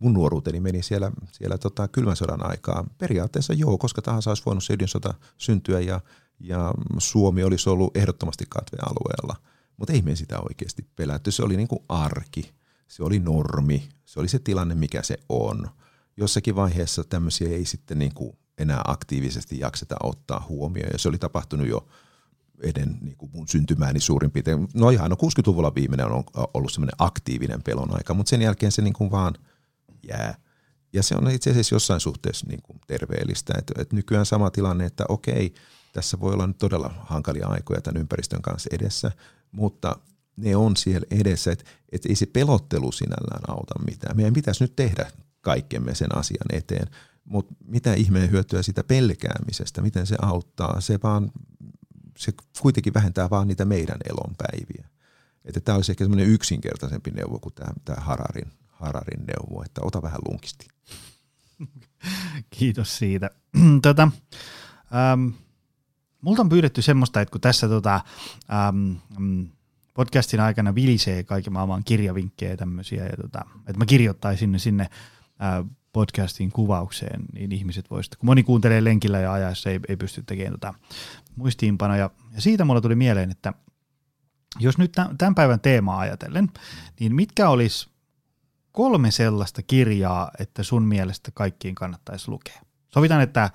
[0.00, 2.84] Mun nuoruuteni meni siellä, siellä tota kylmän sodan aikaa.
[2.98, 6.00] Periaatteessa joo, koska tahansa olisi voinut se ydinsota syntyä ja,
[6.40, 9.36] ja Suomi olisi ollut ehdottomasti katvealueella.
[9.76, 11.30] Mutta ei me sitä oikeasti pelätty.
[11.30, 12.50] Se oli niin kuin arki,
[12.88, 15.70] se oli normi, se oli se tilanne, mikä se on.
[16.16, 20.90] Jossakin vaiheessa tämmöisiä ei sitten niin kuin enää aktiivisesti jakseta ottaa huomioon.
[20.92, 21.86] Ja se oli tapahtunut jo
[22.62, 24.68] eden niin kuin mun syntymääni suurin piirtein.
[24.74, 26.24] No ihan, no 60-luvulla viimeinen on
[26.54, 29.34] ollut semmoinen aktiivinen pelon aika, mutta sen jälkeen se niin kuin vaan
[30.08, 30.34] jää.
[30.92, 33.52] Ja se on itse asiassa jossain suhteessa niin kuin terveellistä.
[33.58, 35.54] Että, että nykyään sama tilanne, että okei,
[35.92, 39.12] tässä voi olla nyt todella hankalia aikoja tämän ympäristön kanssa edessä,
[39.52, 39.96] mutta
[40.36, 44.16] ne on siellä edessä, että, että ei se pelottelu sinällään auta mitään.
[44.16, 46.86] Meidän pitäisi nyt tehdä kaikkemme sen asian eteen,
[47.24, 51.32] mutta mitä ihmeen hyötyä sitä pelkäämisestä, miten se auttaa, se vaan,
[52.18, 54.88] se kuitenkin vähentää vaan niitä meidän elonpäiviä.
[55.44, 60.02] Että tämä olisi ehkä semmoinen yksinkertaisempi neuvo kuin tämä, tämä Hararin, Hararin neuvo, että ota
[60.02, 60.66] vähän lunkisti.
[62.50, 63.30] Kiitos siitä.
[63.82, 64.02] tota,
[64.94, 65.28] ähm,
[66.20, 68.00] multa on pyydetty semmoista, että kun tässä tota,
[68.52, 68.92] ähm,
[69.94, 74.82] podcastin aikana vilisee kaiken maailman kirjavinkkejä ja tämmöisiä, ja tota, että mä kirjoittaisin ne sinne
[74.82, 80.22] äh, podcastin kuvaukseen, niin ihmiset voisivat, kun moni kuuntelee lenkillä ja ajassa, ei, ei pysty
[80.22, 80.74] tekemään tota
[81.36, 82.10] muistiinpanoja.
[82.32, 83.52] Ja siitä mulla tuli mieleen, että
[84.58, 86.50] jos nyt tämän päivän teemaa ajatellen,
[87.00, 87.89] niin mitkä olisi
[88.80, 92.60] kolme sellaista kirjaa, että sun mielestä kaikkiin kannattaisi lukea?
[92.88, 93.52] Sovitaan, että äh,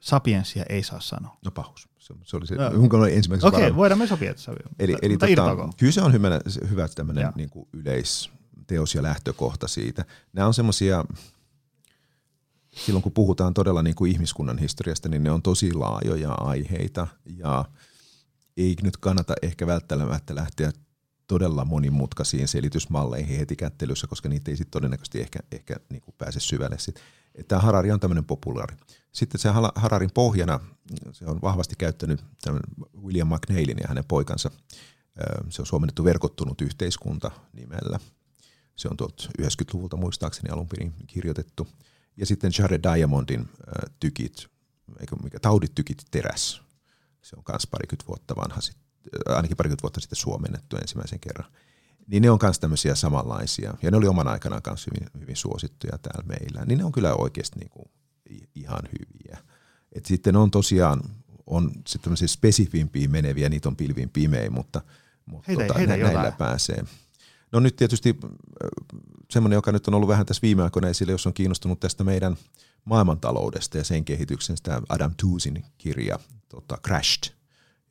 [0.00, 1.36] sapiensia ei saa sanoa.
[1.44, 1.88] No pahus.
[1.98, 2.66] Se, oli se, no.
[2.66, 3.10] oli
[3.42, 4.42] Okei, okay, voidaan me sopia, että
[4.78, 6.40] Eli, eli tota, kyllä se on hyvä,
[6.70, 8.30] hyvä tämmöinen niin yleis,
[8.66, 10.04] teos ja lähtökohta siitä.
[10.32, 11.04] Nämä on semmoisia,
[12.72, 17.06] silloin kun puhutaan todella niin kuin ihmiskunnan historiasta, niin ne on tosi laajoja aiheita
[17.36, 17.64] ja
[18.56, 20.72] ei nyt kannata ehkä välttämättä lähteä
[21.30, 26.40] todella monimutkaisiin selitysmalleihin heti kättelyssä, koska niitä ei sitten todennäköisesti ehkä, ehkä niin kuin pääse
[26.40, 26.76] syvälle.
[27.48, 28.76] Tämä Harari on tämmöinen populaari.
[29.12, 30.60] Sitten se Hararin pohjana,
[31.12, 32.24] se on vahvasti käyttänyt
[33.02, 34.50] William McNeilin ja hänen poikansa.
[35.48, 38.00] Se on suomennettu verkottunut yhteiskunta nimellä.
[38.76, 41.68] Se on tuolta 90-luvulta muistaakseni alun perin kirjoitettu.
[42.16, 43.48] Ja sitten Jared Diamondin
[44.00, 44.46] tykit,
[45.00, 46.62] eikö mikä, taudit, tykit, teräs.
[47.22, 48.89] Se on myös parikymmentä vuotta vanha, sit, äh,
[49.26, 51.52] ainakin parikymmentä vuotta sitten suomennettu ensimmäisen kerran.
[52.06, 55.98] Niin ne on myös tämmöisiä samanlaisia, ja ne oli oman aikanaan myös hyvin, hyvin suosittuja
[55.98, 56.64] täällä meillä.
[56.64, 57.90] Niin ne on kyllä oikeasti niinku
[58.54, 59.38] ihan hyviä.
[59.92, 61.00] Et sitten on tosiaan
[61.50, 64.80] on sitten tämmöisiä spesifimpiä meneviä, niitä on pilvin pimein, mutta,
[65.26, 66.84] mutta heitä, tota, heitä näillä pääsee.
[67.52, 68.16] No nyt tietysti
[69.30, 72.36] semmoinen, joka nyt on ollut vähän tässä viime aikoina esille, jos on kiinnostunut tästä meidän
[72.84, 77.34] maailmantaloudesta ja sen kehityksestä, Adam Toosin kirja tota, Crashed,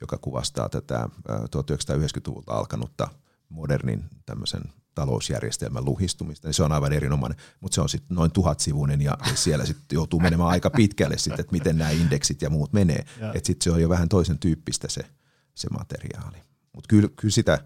[0.02, 3.08] joka kuvastaa tätä 1990-luvulta äh, alkanutta
[3.50, 4.62] modernin tämmöisen
[4.96, 9.66] talousjärjestelmän luhistumista, niin se on aivan erinomainen, mutta se on sitten noin tuhatsivuinen ja siellä
[9.66, 13.06] sitten joutuu menemään aika pitkälle sitten, että miten nämä indeksit ja muut menee.
[13.34, 15.02] Että sitten se on jo vähän toisen tyyppistä se,
[15.56, 16.38] se materiaali.
[16.74, 17.60] Mutta kyllä, kyllä, sitä,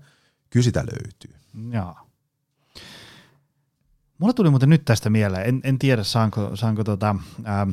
[0.49, 1.35] kyllä sitä löytyy.
[1.71, 1.95] Joo.
[4.17, 7.15] Mulla tuli muuten nyt tästä mieleen, en, en tiedä saanko, saanko tota,
[7.47, 7.69] ähm,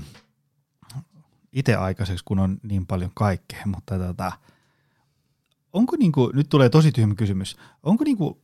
[1.53, 4.33] itse aikaiseksi, kun on niin paljon kaikkea, mutta tota,
[5.73, 8.43] onko niinku, nyt tulee tosi tyhmä kysymys, onko niinku,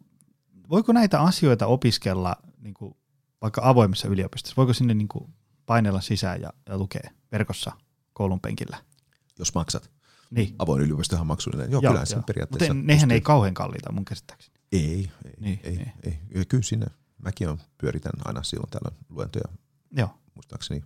[0.70, 2.97] voiko näitä asioita opiskella niinku,
[3.43, 5.31] vaikka avoimessa yliopistossa, voiko sinne niinku
[5.66, 7.72] painella sisään ja, ja lukea verkossa
[8.12, 8.77] koulun penkillä?
[9.39, 9.91] Jos maksat.
[10.31, 10.55] Niin.
[10.59, 11.70] avoin yliopistohan on maksullinen.
[11.70, 12.22] Joo, Joo, joo.
[12.27, 12.74] periaatteessa.
[12.74, 14.57] Mutta nehän pystyy- ei kauhean kalliita mun käsittääkseni.
[14.72, 14.83] Ei,
[15.24, 15.93] ei, Niin, ei, niin.
[16.35, 16.45] ei.
[16.49, 16.87] Kyllä sinne,
[17.22, 19.45] mäkin on, pyöritän aina silloin täällä luentoja,
[19.97, 20.11] Joo.
[20.37, 20.82] Muistaakseni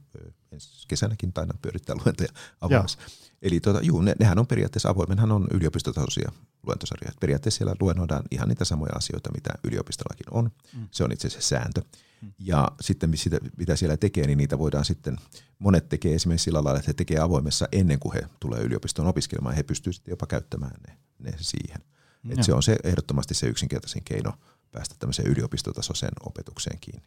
[0.53, 2.29] ensi kesänäkin taidan pyörittää luentoja
[2.61, 2.99] avoimessa.
[3.43, 6.33] Eli tota, juu, ne, nehän on periaatteessa avoimenhan on yliopistotasoisia
[6.67, 7.13] luentosarjoja.
[7.21, 10.51] Periaatteessa siellä luennoidaan ihan niitä samoja asioita, mitä yliopistollakin on.
[10.77, 10.89] Mm.
[10.91, 11.83] Se on itse asiassa sääntö.
[12.23, 12.33] Mm.
[12.39, 15.17] Ja sitten sitä, mitä siellä tekee, niin niitä voidaan sitten,
[15.59, 19.53] monet tekee esimerkiksi sillä lailla, että he tekee avoimessa ennen kuin he tulee yliopistoon opiskelemaan,
[19.53, 21.81] ja he pystyvät sitten jopa käyttämään ne, ne siihen.
[22.25, 22.35] Joo.
[22.39, 24.33] Et se on se ehdottomasti se yksinkertaisin keino
[24.71, 27.07] päästä tämmöiseen yliopistotasoiseen opetukseen kiinni.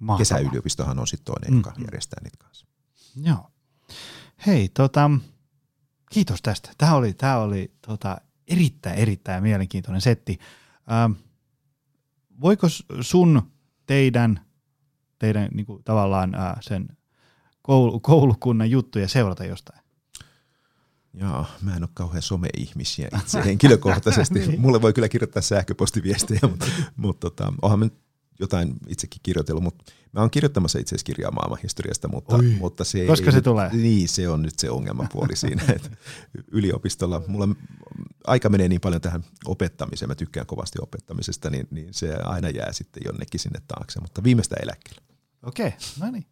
[0.00, 0.18] Mahtavaa.
[0.18, 1.84] Kesäyliopistohan on sitten toinen, Mm, joka mm.
[1.84, 2.66] järjestää niitä kanssa.
[3.16, 3.50] Joo.
[4.46, 5.10] Hei, tota,
[6.10, 6.70] kiitos tästä.
[6.78, 10.38] Tämä oli, tämä oli tota, erittäin, erittäin mielenkiintoinen setti.
[10.92, 11.12] Ähm,
[12.40, 12.66] voiko
[13.00, 13.42] sun,
[13.86, 14.40] teidän,
[15.18, 16.88] teidän niin kuin, tavallaan äh, sen
[17.62, 19.80] koulu, koulukunnan juttuja seurata jostain?
[21.14, 24.38] Joo, mä en ole kauhean some-ihmisiä itse henkilökohtaisesti.
[24.46, 24.60] Niin.
[24.60, 27.94] Mulle voi kyllä kirjoittaa sähköpostiviestejä, mutta, mutta tota, onhan nyt
[28.40, 32.42] jotain itsekin kirjoitellut, mutta mä oon kirjoittamassa itse asiassa kirjaa maailmanhistoriasta, mutta, Oi.
[32.42, 33.70] mutta se Koska ei se nyt, tulee?
[33.72, 35.90] Niin, se on nyt se ongelmapuoli siinä, että
[36.52, 37.48] yliopistolla mulla
[38.26, 42.72] aika menee niin paljon tähän opettamiseen, mä tykkään kovasti opettamisesta, niin, niin se aina jää
[42.72, 45.02] sitten jonnekin sinne taakse, mutta viimeistä eläkkeelle.
[45.42, 46.26] Okei, no niin.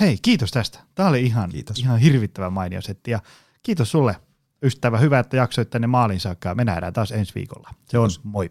[0.00, 0.78] Hei, kiitos tästä.
[0.94, 1.78] Tämä oli ihan, Kiitos.
[1.78, 3.20] ihan hirvittävän mainio setti ja
[3.62, 4.16] kiitos sulle
[4.62, 4.98] ystävä.
[4.98, 6.54] Hyvä, että jaksoit tänne maaliin saakka.
[6.54, 7.70] Me nähdään taas ensi viikolla.
[7.88, 8.50] Se on moi.